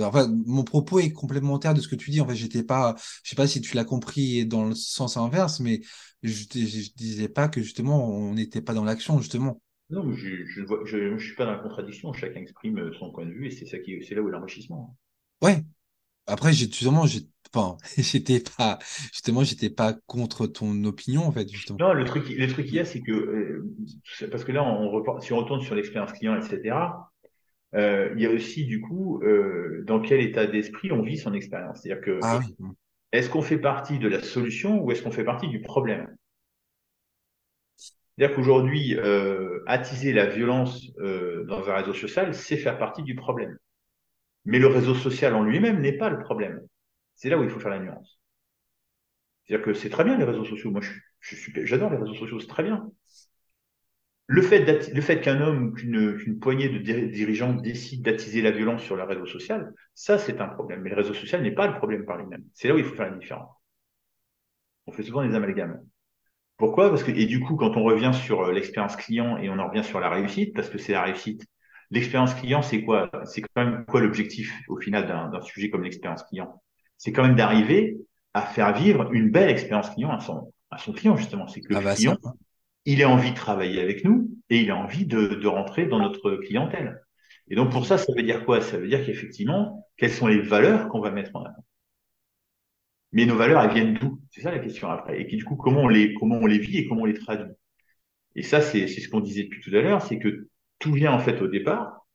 Enfin, 0.00 0.28
mon 0.46 0.64
propos 0.64 1.00
est 1.00 1.12
complémentaire 1.12 1.74
de 1.74 1.80
ce 1.80 1.88
que 1.88 1.96
tu 1.96 2.10
dis. 2.10 2.20
En 2.20 2.28
fait, 2.28 2.34
j'étais 2.36 2.62
pas, 2.62 2.94
je 3.22 3.30
sais 3.30 3.36
pas 3.36 3.46
si 3.46 3.60
tu 3.62 3.74
l'as 3.76 3.84
compris 3.84 4.46
dans 4.46 4.64
le 4.66 4.74
sens 4.74 5.16
inverse, 5.16 5.60
mais 5.60 5.80
je, 6.22 6.32
je 6.32 6.92
disais 6.94 7.28
pas 7.28 7.48
que 7.48 7.62
justement 7.62 8.06
on 8.08 8.34
n'était 8.34 8.60
pas 8.62 8.74
dans 8.74 8.84
l'action, 8.84 9.18
justement. 9.20 9.60
Non, 9.90 10.02
mais 10.02 10.16
je, 10.16 10.60
ne 10.62 10.66
vois- 10.66 10.80
je, 10.86 11.18
je 11.18 11.26
suis 11.26 11.34
pas 11.36 11.44
dans 11.44 11.52
la 11.52 11.58
contradiction. 11.58 12.14
Chacun 12.14 12.40
exprime 12.40 12.90
son 12.98 13.12
point 13.12 13.26
de 13.26 13.32
vue 13.32 13.48
et 13.48 13.50
c'est 13.50 13.66
ça 13.66 13.78
qui, 13.78 14.02
c'est 14.02 14.14
là 14.14 14.22
où 14.22 14.28
est 14.28 14.32
l'enrichissement. 14.32 14.96
Ouais, 15.42 15.64
Après, 16.26 16.52
j'ai 16.54 16.66
justement, 16.66 17.06
j'ai, 17.06 17.28
enfin, 17.54 17.78
j'étais 17.98 18.40
pas, 18.40 18.78
justement, 19.12 19.44
j'étais 19.44 19.70
pas 19.70 19.94
contre 20.06 20.46
ton 20.48 20.84
opinion, 20.84 21.26
en 21.26 21.32
fait, 21.32 21.48
justement. 21.50 21.80
Non, 21.80 21.92
le 21.92 22.04
truc, 22.04 22.28
le 22.28 22.46
truc 22.48 22.66
qu'il 22.66 22.74
y 22.74 22.80
a, 22.80 22.84
c'est 22.84 23.00
que, 23.02 23.12
euh, 23.12 23.74
parce 24.30 24.44
que 24.44 24.52
là, 24.52 24.64
on 24.64 24.90
repart, 24.90 25.22
si 25.22 25.32
on 25.32 25.36
retourne 25.38 25.62
sur 25.62 25.74
l'expérience 25.76 26.12
client, 26.12 26.36
etc., 26.36 27.08
euh, 27.74 28.12
il 28.16 28.22
y 28.22 28.26
a 28.26 28.30
aussi, 28.30 28.64
du 28.66 28.80
coup, 28.80 29.20
euh, 29.22 29.82
dans 29.86 30.00
quel 30.00 30.20
état 30.20 30.46
d'esprit 30.46 30.92
on 30.92 31.02
vit 31.02 31.18
son 31.18 31.34
expérience. 31.34 31.82
C'est-à-dire 31.82 32.04
que, 32.04 32.20
Ah 32.20 32.38
oui. 32.38 32.56
est-ce 33.12 33.30
qu'on 33.30 33.42
fait 33.42 33.58
partie 33.58 33.98
de 33.98 34.08
la 34.08 34.22
solution 34.22 34.80
ou 34.82 34.92
est-ce 34.92 35.02
qu'on 35.02 35.12
fait 35.12 35.24
partie 35.24 35.48
du 35.48 35.60
problème? 35.62 36.08
C'est-à-dire 38.16 38.36
qu'aujourd'hui, 38.36 38.96
euh, 38.96 39.62
attiser 39.66 40.12
la 40.12 40.26
violence 40.26 40.86
dans 40.96 41.68
un 41.68 41.74
réseau 41.74 41.94
social, 41.94 42.34
c'est 42.34 42.56
faire 42.56 42.78
partie 42.78 43.02
du 43.02 43.14
problème. 43.14 43.56
Mais 44.46 44.58
le 44.60 44.68
réseau 44.68 44.94
social 44.94 45.34
en 45.34 45.44
lui-même 45.44 45.80
n'est 45.82 45.96
pas 45.98 46.10
le 46.10 46.20
problème. 46.20 46.60
C'est 47.16 47.30
là 47.30 47.38
où 47.38 47.44
il 47.44 47.50
faut 47.50 47.60
faire 47.60 47.70
la 47.72 47.80
nuance. 47.80 48.20
C'est-à-dire 49.46 49.64
que 49.66 49.74
c'est 49.74 49.90
très 49.90 50.04
bien 50.04 50.16
les 50.16 50.24
réseaux 50.24 50.44
sociaux. 50.44 50.70
Moi, 50.70 50.80
je, 50.80 50.92
je 51.20 51.34
suis, 51.36 51.52
j'adore 51.66 51.90
les 51.90 51.96
réseaux 51.96 52.14
sociaux, 52.14 52.38
c'est 52.40 52.46
très 52.46 52.62
bien. 52.62 52.90
Le 54.28 54.42
fait, 54.42 54.92
le 54.94 55.00
fait 55.00 55.20
qu'un 55.20 55.40
homme 55.40 55.74
qu'une 55.74 56.38
poignée 56.38 56.68
de 56.68 56.78
diri- 56.78 57.10
dirigeants 57.10 57.52
décide 57.54 58.02
d'attiser 58.04 58.42
la 58.42 58.52
violence 58.52 58.82
sur 58.82 58.94
le 58.96 59.02
réseau 59.02 59.26
social, 59.26 59.74
ça, 59.94 60.18
c'est 60.18 60.40
un 60.40 60.48
problème. 60.48 60.82
Mais 60.82 60.90
le 60.90 60.96
réseau 60.96 61.14
social 61.14 61.42
n'est 61.42 61.50
pas 61.54 61.66
le 61.66 61.74
problème 61.76 62.04
par 62.06 62.16
lui-même. 62.18 62.44
C'est 62.54 62.68
là 62.68 62.74
où 62.74 62.78
il 62.78 62.84
faut 62.84 62.94
faire 62.94 63.10
la 63.10 63.18
différence. 63.18 63.50
On 64.86 64.92
fait 64.92 65.02
souvent 65.02 65.24
des 65.26 65.34
amalgames. 65.34 65.80
Pourquoi? 66.58 66.90
Parce 66.90 67.04
que, 67.04 67.12
et 67.12 67.26
du 67.26 67.40
coup, 67.40 67.56
quand 67.56 67.76
on 67.76 67.84
revient 67.84 68.12
sur 68.14 68.42
euh, 68.42 68.52
l'expérience 68.52 68.96
client 68.96 69.38
et 69.38 69.50
on 69.50 69.58
en 69.58 69.68
revient 69.68 69.84
sur 69.84 70.00
la 70.00 70.10
réussite, 70.10 70.54
parce 70.54 70.70
que 70.70 70.78
c'est 70.78 70.92
la 70.92 71.02
réussite, 71.04 71.44
l'expérience 71.90 72.34
client, 72.34 72.62
c'est 72.62 72.84
quoi? 72.84 73.10
C'est 73.26 73.42
quand 73.42 73.64
même 73.64 73.84
quoi 73.86 74.00
l'objectif 74.02 74.52
au 74.68 74.78
final 74.80 75.06
d'un 75.08 75.30
d'un 75.30 75.42
sujet 75.42 75.70
comme 75.70 75.84
l'expérience 75.84 76.24
client? 76.24 76.62
C'est 76.98 77.12
quand 77.12 77.24
même 77.24 77.36
d'arriver 77.36 77.98
à 78.34 78.42
faire 78.42 78.74
vivre 78.74 79.12
une 79.12 79.30
belle 79.30 79.50
expérience 79.50 79.90
client 79.90 80.10
à 80.12 80.20
son, 80.20 80.52
à 80.70 80.78
son 80.78 80.92
client, 80.92 81.16
justement. 81.16 81.48
C'est 81.48 81.62
que 81.62 81.70
le 81.74 81.76
Ah 81.76 81.80
bah 81.80 81.96
client, 81.96 82.16
ça. 82.20 82.20
Il 82.84 83.02
a 83.02 83.08
envie 83.08 83.30
de 83.30 83.36
travailler 83.36 83.80
avec 83.80 84.04
nous 84.04 84.30
et 84.50 84.60
il 84.60 84.70
a 84.70 84.76
envie 84.76 85.06
de, 85.06 85.26
de 85.26 85.46
rentrer 85.46 85.86
dans 85.86 85.98
notre 85.98 86.36
clientèle. 86.36 87.02
Et 87.48 87.54
donc, 87.54 87.70
pour 87.70 87.86
ça, 87.86 87.98
ça 87.98 88.12
veut 88.14 88.22
dire 88.22 88.44
quoi? 88.44 88.60
Ça 88.60 88.78
veut 88.78 88.88
dire 88.88 89.04
qu'effectivement, 89.04 89.86
quelles 89.96 90.12
sont 90.12 90.26
les 90.26 90.40
valeurs 90.40 90.88
qu'on 90.88 91.00
va 91.00 91.10
mettre 91.10 91.34
en 91.34 91.44
avant? 91.44 91.64
Mais 93.12 93.24
nos 93.24 93.36
valeurs, 93.36 93.62
elles 93.62 93.72
viennent 93.72 93.94
d'où? 93.94 94.20
C'est 94.30 94.42
ça 94.42 94.50
la 94.50 94.58
question 94.58 94.90
après. 94.90 95.20
Et 95.20 95.24
puis, 95.24 95.36
du 95.38 95.44
coup, 95.44 95.56
comment 95.56 95.82
on 95.82 95.88
les, 95.88 96.12
comment 96.14 96.36
on 96.36 96.46
les 96.46 96.58
vit 96.58 96.78
et 96.78 96.86
comment 96.86 97.02
on 97.02 97.06
les 97.06 97.14
traduit? 97.14 97.52
Et 98.34 98.42
ça, 98.42 98.60
c'est 98.60 98.86
c'est 98.86 99.00
ce 99.00 99.08
qu'on 99.08 99.20
disait 99.20 99.44
depuis 99.44 99.62
tout 99.62 99.74
à 99.74 99.80
l'heure, 99.80 100.02
c'est 100.02 100.18
que 100.18 100.48
tout 100.78 100.92
vient 100.92 101.12
en 101.12 101.18
fait 101.18 101.40
au 101.40 101.48
départ 101.48 102.06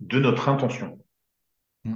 de 0.00 0.20
notre 0.20 0.50
intention. 0.50 0.98
Mm. 1.84 1.94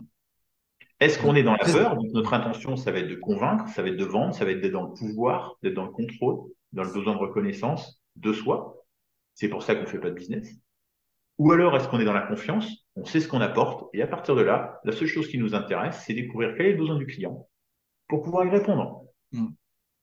Est-ce 1.01 1.19
qu'on 1.19 1.35
est 1.37 1.43
dans 1.43 1.53
la 1.53 1.65
peur? 1.65 1.97
Donc, 1.97 2.11
notre 2.13 2.33
intention, 2.33 2.77
ça 2.77 2.91
va 2.93 3.01
être 3.01 3.09
de 3.09 3.15
convaincre, 3.15 3.69
ça 3.69 3.83
va 3.83 3.89
être 3.89 3.99
de 3.99 4.05
vendre, 4.05 4.35
ça 4.35 4.47
va 4.47 4.53
être 4.53 4.63
d'être 4.63 4.73
dans 4.73 4.87
le 4.89 4.95
pouvoir, 4.95 5.57
d'être 5.63 5.75
dans 5.75 5.85
le 5.85 5.93
contrôle, 5.93 6.51
dans 6.73 6.83
le 6.83 6.93
besoin 6.93 7.13
de 7.13 7.19
reconnaissance 7.19 8.00
de 8.17 8.33
soi. 8.33 8.85
C'est 9.35 9.49
pour 9.49 9.63
ça 9.63 9.75
qu'on 9.75 9.87
fait 9.87 10.01
pas 10.01 10.11
de 10.11 10.15
business. 10.15 10.49
Ou 11.39 11.53
alors, 11.53 11.77
est-ce 11.77 11.89
qu'on 11.89 12.01
est 12.01 12.05
dans 12.05 12.13
la 12.13 12.23
confiance? 12.27 12.67
On 12.97 13.05
sait 13.05 13.21
ce 13.21 13.29
qu'on 13.29 13.41
apporte 13.41 13.91
et 13.95 14.03
à 14.03 14.07
partir 14.07 14.37
de 14.37 14.43
là, 14.43 14.81
la 14.85 14.93
seule 14.93 15.09
chose 15.09 15.29
qui 15.29 15.39
nous 15.39 15.55
intéresse, 15.55 16.03
c'est 16.07 16.15
découvrir 16.15 16.55
quel 16.57 16.67
est 16.67 16.73
le 16.73 16.79
besoin 16.79 16.97
du 16.97 17.07
client 17.07 17.49
pour 18.09 18.23
pouvoir 18.23 18.47
y 18.47 18.51
répondre. 18.51 19.05
mm. 19.33 19.55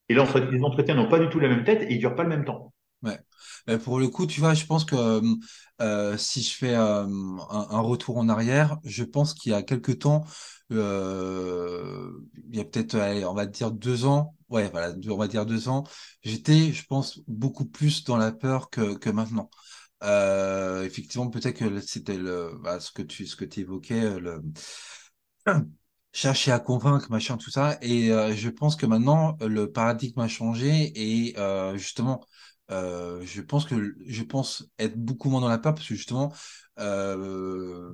Et 0.09 0.13
l'entre- 0.15 0.39
les 0.39 0.63
entretiens 0.63 0.95
n'ont 0.95 1.07
pas 1.09 1.19
du 1.19 1.29
tout 1.29 1.39
la 1.39 1.47
même 1.49 1.63
tête 1.63 1.83
et 1.83 1.93
ils 1.93 1.99
durent 1.99 2.15
pas 2.15 2.23
le 2.23 2.29
même 2.29 2.45
temps. 2.45 2.73
Ouais. 3.03 3.19
Mais 3.67 3.77
pour 3.77 3.99
le 3.99 4.07
coup, 4.07 4.25
tu 4.25 4.39
vois, 4.39 4.53
je 4.53 4.65
pense 4.65 4.85
que 4.85 4.95
euh, 4.95 5.21
euh, 5.81 6.17
si 6.17 6.41
je 6.41 6.55
fais 6.55 6.73
euh, 6.75 7.03
un, 7.05 7.67
un 7.69 7.79
retour 7.79 8.17
en 8.17 8.27
arrière, 8.27 8.77
je 8.83 9.03
pense 9.03 9.33
qu'il 9.33 9.51
y 9.51 9.55
a 9.55 9.61
quelque 9.61 9.91
temps, 9.91 10.25
euh, 10.71 12.09
il 12.49 12.55
y 12.57 12.59
a 12.59 12.65
peut-être, 12.65 12.95
on 13.27 13.33
va 13.33 13.45
dire 13.45 13.71
deux 13.71 14.05
ans, 14.05 14.35
ouais, 14.49 14.69
voilà, 14.69 14.93
on 15.09 15.17
va 15.17 15.27
dire 15.27 15.45
deux 15.45 15.67
ans, 15.69 15.83
j'étais, 16.23 16.71
je 16.73 16.85
pense, 16.85 17.19
beaucoup 17.27 17.65
plus 17.65 18.03
dans 18.03 18.17
la 18.17 18.31
peur 18.31 18.69
que, 18.69 18.95
que 18.97 19.09
maintenant. 19.09 19.49
Euh, 20.03 20.83
effectivement, 20.83 21.29
peut-être 21.29 21.57
que 21.57 21.79
c'était 21.81 22.17
bah, 22.61 22.79
ce 22.79 22.91
que 22.91 23.01
tu, 23.01 23.25
ce 23.27 23.35
que 23.35 23.45
tu 23.45 23.61
évoquais, 23.61 24.19
le 24.19 24.41
chercher 26.13 26.51
à 26.51 26.59
convaincre, 26.59 27.09
machin, 27.11 27.37
tout 27.37 27.49
ça. 27.51 27.77
Et 27.81 28.11
euh, 28.11 28.33
je 28.35 28.49
pense 28.49 28.75
que 28.75 28.85
maintenant, 28.85 29.37
le 29.41 29.71
paradigme 29.71 30.19
a 30.21 30.27
changé 30.27 30.91
et 30.95 31.37
euh, 31.37 31.77
justement, 31.77 32.23
euh, 32.71 33.21
je 33.25 33.41
pense 33.41 33.65
que 33.65 33.95
je 34.05 34.23
pense 34.23 34.65
être 34.79 34.97
beaucoup 34.97 35.29
moins 35.29 35.41
dans 35.41 35.49
la 35.49 35.57
peur 35.57 35.73
parce 35.75 35.87
que 35.87 35.95
justement, 35.95 36.33
euh, 36.79 37.93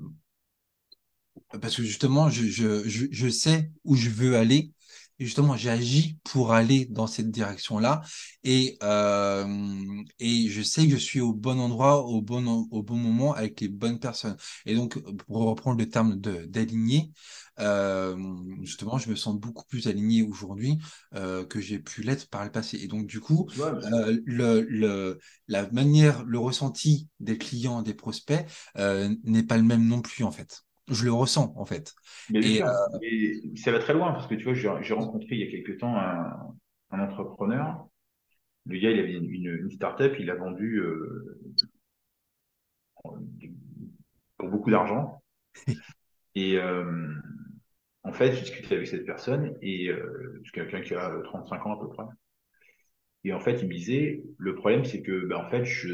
parce 1.62 1.76
que 1.76 1.84
justement, 1.84 2.30
je, 2.30 2.46
je, 2.46 2.88
je 3.12 3.30
sais 3.30 3.72
où 3.84 3.96
je 3.96 4.10
veux 4.10 4.36
aller. 4.38 4.72
Et 5.20 5.26
justement, 5.26 5.56
j'agis 5.56 6.18
pour 6.24 6.54
aller 6.54 6.86
dans 6.86 7.08
cette 7.08 7.30
direction-là. 7.32 8.02
Et, 8.44 8.78
euh, 8.84 9.46
et 10.20 10.50
je 10.50 10.62
sais 10.62 10.86
que 10.86 10.92
je 10.94 10.98
suis 10.98 11.22
au 11.22 11.34
bon 11.34 11.60
endroit, 11.60 12.06
au 12.06 12.22
bon, 12.22 12.68
au 12.72 12.84
bon 12.84 12.96
moment, 12.98 13.34
avec 13.34 13.62
les 13.62 13.68
bonnes 13.68 14.00
personnes. 14.00 14.38
Et 14.66 14.76
donc, 14.76 15.00
pour 15.26 15.38
reprendre 15.46 15.78
le 15.78 15.90
terme 15.90 16.20
de 16.20 16.46
d'aligné, 16.46 17.12
euh, 17.60 18.18
justement, 18.62 18.98
je 18.98 19.10
me 19.10 19.16
sens 19.16 19.40
beaucoup 19.40 19.66
plus 19.66 19.88
aligné 19.88 20.24
aujourd'hui 20.24 20.78
euh, 21.16 21.46
que 21.46 21.60
j'ai 21.62 21.80
pu 21.80 22.02
l'être 22.02 22.30
par 22.30 22.44
le 22.44 22.52
passé. 22.52 22.78
Et 22.82 22.88
donc, 22.88 23.06
du 23.06 23.20
coup, 23.20 23.48
euh, 23.94 24.20
le, 24.26 24.62
le, 24.62 25.20
la 25.48 25.70
manière, 25.72 26.24
le 26.26 26.40
ressenti 26.40 27.08
des 27.20 27.38
clients, 27.38 27.82
des 27.82 27.94
prospects 27.94 28.46
n'est 28.76 29.44
pas 29.44 29.58
le 29.58 29.64
même 29.64 29.88
non 29.88 30.02
plus, 30.02 30.24
en 30.24 30.32
fait. 30.32 30.64
Je 30.90 31.06
le 31.06 31.14
ressens, 31.14 31.54
en 31.56 31.66
fait. 31.66 31.94
Mais 32.30 32.42
sûr, 32.42 32.68
et 33.02 33.42
ça 33.56 33.72
va 33.72 33.80
très 33.80 33.94
loin 33.94 34.12
parce 34.12 34.28
que 34.28 34.36
tu 34.36 34.44
vois, 34.44 34.54
j'ai 34.54 34.94
rencontré 34.94 35.28
il 35.32 35.40
y 35.40 35.48
a 35.48 35.52
quelque 35.52 35.72
temps 35.74 35.96
un, 35.96 36.56
un 36.92 37.00
entrepreneur. 37.00 37.88
Le 38.66 38.80
gars, 38.80 38.92
il 38.92 39.00
avait 39.00 39.14
une, 39.14 39.30
une, 39.30 39.72
start-up, 39.72 40.16
il 40.20 40.30
a 40.30 40.36
vendu 40.36 40.80
euh, 40.80 41.38
pour 44.38 44.50
beaucoup 44.50 44.72
d'argent. 44.72 45.22
Et 46.36 46.58
euh, 46.58 47.14
en 48.04 48.12
fait, 48.14 48.34
j'ai 48.34 48.42
discuté 48.42 48.76
avec 48.76 48.88
cette 48.88 49.06
personne 49.06 49.56
et 49.62 49.90
euh, 49.90 50.42
c'est 50.46 50.52
quelqu'un 50.52 50.82
qui 50.82 50.96
a 50.96 51.22
35 51.26 51.66
ans 51.68 51.74
à 51.74 51.80
peu 51.80 51.90
près. 51.90 52.06
Et 53.24 53.34
en 53.34 53.40
fait, 53.40 53.62
il 53.62 53.68
me 53.68 53.74
disait, 53.74 54.24
le 54.38 54.56
problème, 54.56 54.84
c'est 54.84 55.02
que, 55.02 55.26
ben, 55.26 55.38
en 55.38 55.50
fait, 55.50 55.64
je 55.64 55.90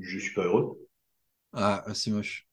je 0.00 0.18
suis 0.18 0.34
pas 0.34 0.44
heureux. 0.44 0.83
Ah, 1.54 1.84
c'est 1.94 2.10
moche. 2.10 2.46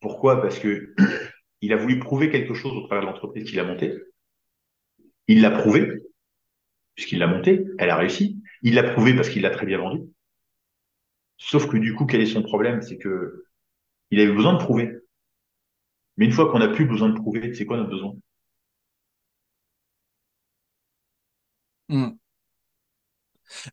Pourquoi? 0.00 0.40
Parce 0.40 0.58
que 0.58 0.94
il 1.60 1.72
a 1.72 1.76
voulu 1.76 1.98
prouver 1.98 2.30
quelque 2.30 2.54
chose 2.54 2.72
au 2.72 2.86
travers 2.86 3.02
de 3.04 3.10
l'entreprise 3.10 3.48
qu'il 3.48 3.58
a 3.58 3.64
montée. 3.64 3.94
Il 5.28 5.40
l'a 5.42 5.50
prouvé, 5.50 6.02
puisqu'il 6.94 7.18
l'a 7.18 7.26
montée, 7.26 7.64
elle 7.78 7.90
a 7.90 7.96
réussi. 7.96 8.42
Il 8.62 8.74
l'a 8.74 8.82
prouvé 8.82 9.14
parce 9.14 9.28
qu'il 9.28 9.42
l'a 9.42 9.50
très 9.50 9.66
bien 9.66 9.78
vendue. 9.78 10.02
Sauf 11.38 11.68
que 11.68 11.76
du 11.76 11.94
coup, 11.94 12.06
quel 12.06 12.20
est 12.20 12.26
son 12.26 12.42
problème? 12.42 12.82
C'est 12.82 12.98
que 12.98 13.44
il 14.10 14.20
avait 14.20 14.32
besoin 14.32 14.54
de 14.54 14.58
prouver. 14.58 14.92
Mais 16.16 16.26
une 16.26 16.32
fois 16.32 16.50
qu'on 16.52 16.60
n'a 16.60 16.68
plus 16.68 16.86
besoin 16.86 17.08
de 17.08 17.14
prouver, 17.18 17.52
c'est 17.54 17.66
quoi 17.66 17.76
notre 17.76 17.90
besoin? 17.90 18.14
Hmm. 21.88 22.20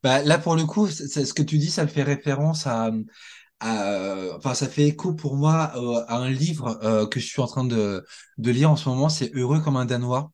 Bah, 0.03 0.23
là, 0.23 0.37
pour 0.37 0.55
le 0.55 0.65
coup, 0.65 0.87
ce 0.87 1.33
que 1.33 1.43
tu 1.43 1.57
dis, 1.57 1.69
ça 1.69 1.83
me 1.83 1.87
fait 1.89 2.03
référence 2.03 2.65
à, 2.67 2.91
enfin, 3.61 4.53
ça 4.53 4.67
fait 4.67 4.83
écho 4.87 5.13
pour 5.13 5.35
moi 5.35 5.71
euh, 5.75 6.03
à 6.07 6.17
un 6.17 6.29
livre 6.29 6.79
euh, 6.83 7.07
que 7.07 7.19
je 7.19 7.25
suis 7.25 7.41
en 7.41 7.47
train 7.47 7.63
de, 7.65 8.05
de 8.37 8.51
lire 8.51 8.71
en 8.71 8.75
ce 8.75 8.89
moment. 8.89 9.09
C'est 9.09 9.31
Heureux 9.35 9.59
comme 9.61 9.77
un 9.77 9.85
Danois. 9.85 10.31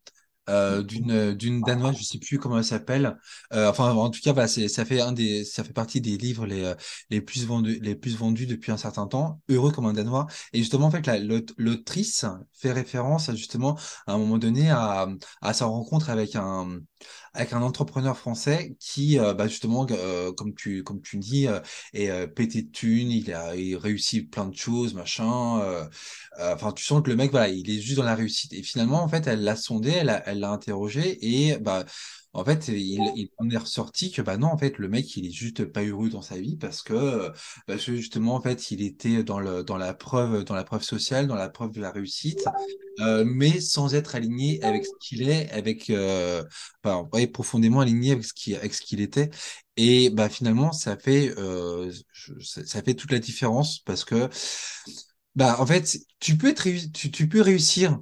Euh, 0.50 0.84
d'une 0.84 1.34
d'une 1.36 1.62
danoise, 1.62 1.96
je 1.98 2.04
sais 2.04 2.20
plus 2.20 2.38
comment 2.38 2.58
elle 2.58 2.66
s'appelle. 2.66 3.18
Euh, 3.54 3.70
enfin, 3.70 3.92
en 3.94 4.10
tout 4.10 4.20
cas, 4.22 4.34
bah, 4.34 4.50
c'est 4.50 4.68
ça 4.68 4.84
fait 4.84 5.00
un 5.00 5.14
des 5.14 5.46
ça 5.46 5.64
fait 5.64 5.72
partie 5.72 6.02
des 6.02 6.18
livres 6.18 6.46
les 6.46 6.74
les 7.10 7.22
plus 7.22 7.46
vendus 7.46 7.80
les 7.82 7.96
plus 7.96 8.18
vendus 8.18 8.46
depuis 8.46 8.74
un 8.74 8.78
certain 8.78 9.08
temps. 9.08 9.42
Heureux 9.48 9.72
comme 9.72 9.86
un 9.86 9.94
danois. 9.94 10.28
Et 10.52 10.58
justement, 10.60 10.88
en 10.88 10.92
fait, 10.92 11.08
l'autrice 11.58 12.26
fait 12.54 12.74
référence 12.74 13.30
à, 13.30 13.36
justement 13.36 13.78
à 14.06 14.14
un 14.14 14.18
moment 14.18 14.38
donné 14.38 14.70
à 14.70 15.08
à 15.42 15.54
sa 15.54 15.66
rencontre 15.66 16.10
avec 16.10 16.36
un 16.36 16.80
avec 17.34 17.54
un 17.54 17.62
entrepreneur 17.62 18.18
français 18.18 18.76
qui, 18.80 19.20
euh, 19.20 19.34
bah 19.34 19.48
justement, 19.48 19.88
euh, 19.92 20.32
comme 20.34 20.54
tu 20.54 20.84
comme 20.84 21.02
tu 21.02 21.18
dis, 21.18 21.48
euh, 21.48 21.60
est 21.94 22.28
pété 22.28 22.62
de 22.64 22.72
thunes, 22.72 23.10
il 23.12 23.34
a 23.34 23.56
il 23.56 23.76
réussit 23.76 24.30
plein 24.30 24.46
de 24.46 24.56
choses, 24.56 24.94
machin. 24.94 25.88
Enfin, 26.40 26.72
tu 26.74 26.84
sens 26.84 27.02
que 27.04 27.10
le 27.10 27.16
mec, 27.16 27.32
voilà, 27.32 27.50
il 27.50 27.70
est 27.70 27.80
juste 27.82 27.98
dans 27.98 28.04
la 28.04 28.16
réussite. 28.16 28.54
Et 28.54 28.64
finalement, 28.64 29.04
en 29.04 29.08
fait, 29.08 29.28
elle 29.28 29.44
l'a 29.44 29.56
sondé, 29.56 29.92
elle 29.92 30.22
elle 30.26 30.40
l'a 30.40 30.52
interrogé 30.52 31.18
et 31.22 31.58
bah 31.58 31.86
en 32.34 32.44
fait, 32.44 32.68
il, 32.70 33.00
il 33.16 33.30
en 33.38 33.50
est 33.50 33.58
ressorti 33.58 34.12
que 34.12 34.22
bah 34.22 34.38
non, 34.38 34.48
en 34.48 34.58
fait, 34.58 34.78
le 34.80 34.88
mec, 34.90 35.16
il 35.18 35.26
est 35.28 35.32
juste 35.32 35.66
pas 35.66 35.84
heureux 35.84 36.10
dans 36.10 36.22
sa 36.24 36.38
vie 36.40 36.58
parce 36.58 36.82
que, 36.82 37.32
parce 37.68 37.86
que 37.86 37.96
justement, 37.96 38.36
en 38.36 38.42
fait, 38.42 38.72
il 38.72 38.82
était 38.82 39.24
dans 39.24 39.40
le 39.40 39.64
dans 39.64 39.78
la 39.78 39.94
preuve, 39.94 40.44
dans 40.44 40.56
la 40.56 40.64
preuve 40.64 40.84
sociale, 40.84 41.28
dans 41.28 41.36
la 41.36 41.50
preuve 41.50 41.72
de 41.72 41.82
la 41.82 41.92
réussite, 41.92 42.46
euh, 43.00 43.24
mais 43.26 43.60
sans 43.62 43.96
être 43.96 44.16
aligné 44.16 44.62
avec 44.64 44.86
ce 44.86 44.92
qu'il 45.00 45.30
est, 45.30 45.50
avec, 45.52 45.90
euh, 45.90 46.44
enfin, 46.84 47.08
ouais, 47.14 47.28
profondément 47.28 47.82
aligné 47.82 48.12
avec 48.12 48.26
ce 48.26 48.34
qui, 48.34 48.56
avec 48.56 48.74
ce 48.74 48.82
qu'il 48.82 49.02
était. 49.02 49.30
Et 49.78 50.10
bah 50.12 50.30
finalement, 50.30 50.72
ça 50.72 50.98
fait, 50.98 51.34
euh, 51.38 51.92
ça 52.40 52.82
fait 52.84 52.94
toute 52.96 53.12
la 53.12 53.20
différence 53.20 53.80
parce 53.80 54.06
que, 54.06 54.30
bah 55.36 55.58
en 55.60 55.66
fait, 55.66 55.98
tu 56.20 56.38
peux 56.38 56.50
être, 56.50 56.68
tu, 56.94 57.12
tu 57.12 57.28
peux 57.28 57.42
réussir 57.42 58.00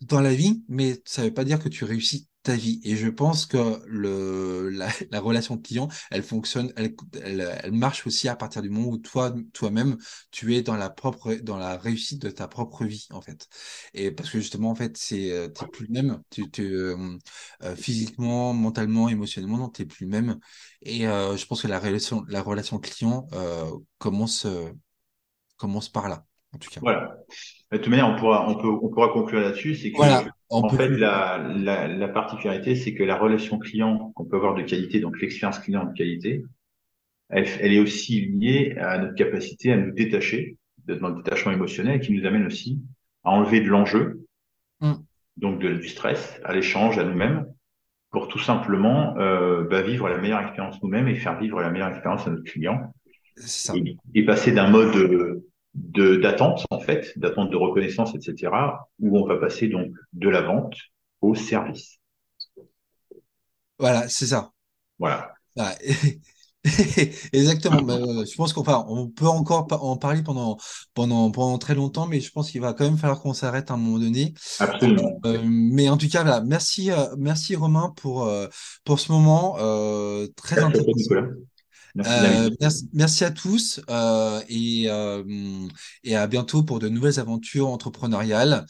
dans 0.00 0.20
la 0.20 0.34
vie, 0.34 0.64
mais 0.68 1.00
ça 1.04 1.22
veut 1.22 1.32
pas 1.34 1.44
dire 1.44 1.60
que 1.62 1.68
tu 1.68 1.84
réussis 1.84 2.28
ta 2.42 2.54
vie. 2.56 2.80
Et 2.84 2.96
je 2.96 3.08
pense 3.08 3.46
que 3.46 3.80
le, 3.86 4.68
la, 4.70 4.88
la 5.10 5.20
relation 5.20 5.58
client, 5.58 5.88
elle 6.10 6.22
fonctionne, 6.22 6.72
elle, 6.76 6.94
elle, 7.22 7.72
marche 7.72 8.06
aussi 8.06 8.28
à 8.28 8.36
partir 8.36 8.62
du 8.62 8.70
moment 8.70 8.88
où 8.88 8.98
toi, 8.98 9.34
toi-même, 9.52 9.96
tu 10.30 10.54
es 10.54 10.62
dans 10.62 10.76
la 10.76 10.90
propre, 10.90 11.34
dans 11.34 11.56
la 11.58 11.76
réussite 11.76 12.20
de 12.22 12.30
ta 12.30 12.48
propre 12.48 12.84
vie, 12.84 13.06
en 13.10 13.20
fait. 13.20 13.48
Et 13.94 14.10
parce 14.10 14.30
que 14.30 14.38
justement, 14.40 14.70
en 14.70 14.74
fait, 14.74 14.96
c'est, 14.96 15.30
euh, 15.32 15.48
t'es 15.48 15.66
plus 15.66 15.86
le 15.86 15.92
même. 15.92 16.22
Tu, 16.30 16.50
tu 16.50 16.62
euh, 16.74 17.18
euh, 17.62 17.76
physiquement, 17.76 18.52
mentalement, 18.54 19.08
émotionnellement, 19.08 19.58
non, 19.58 19.68
t'es 19.68 19.86
plus 19.86 20.04
le 20.06 20.10
même. 20.10 20.38
Et 20.82 21.06
euh, 21.06 21.36
je 21.36 21.46
pense 21.46 21.62
que 21.62 21.68
la 21.68 21.78
relation, 21.78 22.24
la 22.28 22.42
relation 22.42 22.78
client 22.78 23.26
commence, 23.98 24.46
commence 25.56 25.88
par 25.88 26.08
là, 26.08 26.26
en 26.54 26.58
tout 26.58 26.70
cas. 26.70 26.80
Voilà. 26.80 27.16
De 27.70 27.78
toute 27.78 27.88
manière, 27.88 28.08
on 28.08 28.16
pourra, 28.16 28.48
on 28.48 28.54
peut, 28.56 28.68
on 28.68 28.88
pourra 28.88 29.08
conclure 29.08 29.40
là-dessus, 29.40 29.74
c'est 29.74 29.90
que 29.90 29.96
voilà, 29.96 30.24
en 30.50 30.68
fait, 30.68 30.88
la, 30.88 31.38
la, 31.56 31.88
la 31.88 32.08
particularité, 32.08 32.74
c'est 32.74 32.94
que 32.94 33.02
la 33.02 33.16
relation 33.16 33.58
client 33.58 34.12
qu'on 34.14 34.26
peut 34.26 34.36
avoir 34.36 34.54
de 34.54 34.62
qualité, 34.62 35.00
donc 35.00 35.20
l'expérience 35.20 35.58
client 35.58 35.84
de 35.84 35.94
qualité, 35.94 36.44
elle, 37.30 37.46
elle, 37.60 37.72
est 37.72 37.80
aussi 37.80 38.26
liée 38.26 38.76
à 38.78 38.98
notre 38.98 39.14
capacité 39.14 39.72
à 39.72 39.78
nous 39.78 39.92
détacher, 39.92 40.58
de 40.84 40.94
notre 40.96 41.22
détachement 41.22 41.52
émotionnel, 41.52 42.00
qui 42.00 42.12
nous 42.12 42.26
amène 42.26 42.46
aussi 42.46 42.82
à 43.24 43.30
enlever 43.30 43.60
de 43.60 43.68
l'enjeu, 43.68 44.26
mm. 44.80 44.92
donc 45.38 45.60
de, 45.60 45.74
du 45.74 45.88
stress, 45.88 46.38
à 46.44 46.52
l'échange, 46.52 46.98
à 46.98 47.04
nous-mêmes, 47.04 47.46
pour 48.10 48.28
tout 48.28 48.38
simplement 48.38 49.16
euh, 49.16 49.64
bah, 49.64 49.80
vivre 49.80 50.10
la 50.10 50.18
meilleure 50.18 50.40
expérience 50.40 50.82
nous-mêmes 50.82 51.08
et 51.08 51.14
faire 51.14 51.38
vivre 51.38 51.62
la 51.62 51.70
meilleure 51.70 51.88
expérience 51.88 52.26
à 52.26 52.30
notre 52.30 52.44
client. 52.44 52.92
Et, 53.74 53.96
et, 54.14 54.26
passer 54.26 54.52
d'un 54.52 54.68
mode 54.68 55.41
de 55.74 56.16
d'attente 56.16 56.66
en 56.70 56.80
fait, 56.80 57.12
d'attente 57.16 57.50
de 57.50 57.56
reconnaissance, 57.56 58.14
etc., 58.14 58.52
où 59.00 59.18
on 59.18 59.26
va 59.26 59.36
passer 59.36 59.68
donc 59.68 59.90
de 60.12 60.28
la 60.28 60.42
vente 60.42 60.74
au 61.20 61.34
service. 61.34 61.98
Voilà, 63.78 64.08
c'est 64.08 64.26
ça. 64.26 64.52
Voilà. 64.98 65.34
Exactement. 67.32 67.82
Bah, 67.82 67.98
je 67.98 68.34
pense 68.36 68.52
qu'on 68.52 68.64
on 68.88 69.08
peut 69.08 69.26
encore 69.26 69.66
en 69.70 69.96
parler 69.96 70.22
pendant, 70.22 70.58
pendant, 70.94 71.30
pendant 71.30 71.58
très 71.58 71.74
longtemps, 71.74 72.06
mais 72.06 72.20
je 72.20 72.30
pense 72.30 72.50
qu'il 72.50 72.60
va 72.60 72.72
quand 72.72 72.84
même 72.84 72.98
falloir 72.98 73.20
qu'on 73.20 73.34
s'arrête 73.34 73.70
à 73.70 73.74
un 73.74 73.76
moment 73.76 73.98
donné. 73.98 74.34
Absolument. 74.60 75.18
Euh, 75.26 75.40
mais 75.44 75.88
en 75.88 75.96
tout 75.96 76.08
cas, 76.08 76.22
voilà, 76.22 76.40
merci, 76.40 76.92
euh, 76.92 77.06
merci 77.18 77.56
Romain 77.56 77.92
pour, 77.96 78.24
euh, 78.24 78.46
pour 78.84 79.00
ce 79.00 79.10
moment 79.10 79.56
euh, 79.58 80.28
très 80.36 80.56
merci 80.56 80.78
intéressant. 80.78 81.24
Merci, 81.94 82.10
euh, 82.16 82.50
merci, 82.60 82.88
merci, 82.92 83.24
à 83.24 83.30
tous 83.30 83.80
euh, 83.90 84.40
et, 84.48 84.86
euh, 84.88 85.22
et 86.04 86.16
à 86.16 86.26
bientôt 86.26 86.62
pour 86.62 86.78
de 86.78 86.88
nouvelles 86.88 87.20
aventures 87.20 87.68
entrepreneuriales 87.68 88.64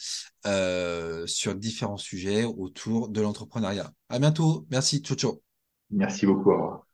euh, 0.46 1.26
sur 1.26 1.54
différents 1.54 1.98
sujets 1.98 2.44
autour 2.44 3.08
de 3.08 3.20
l'entrepreneuriat. 3.20 3.92
À 4.08 4.18
bientôt. 4.18 4.66
Merci. 4.70 5.00
Ciao, 5.02 5.16
ciao. 5.16 5.42
Merci 5.90 6.26
beaucoup. 6.26 6.50
Au 6.50 6.54
revoir. 6.54 6.91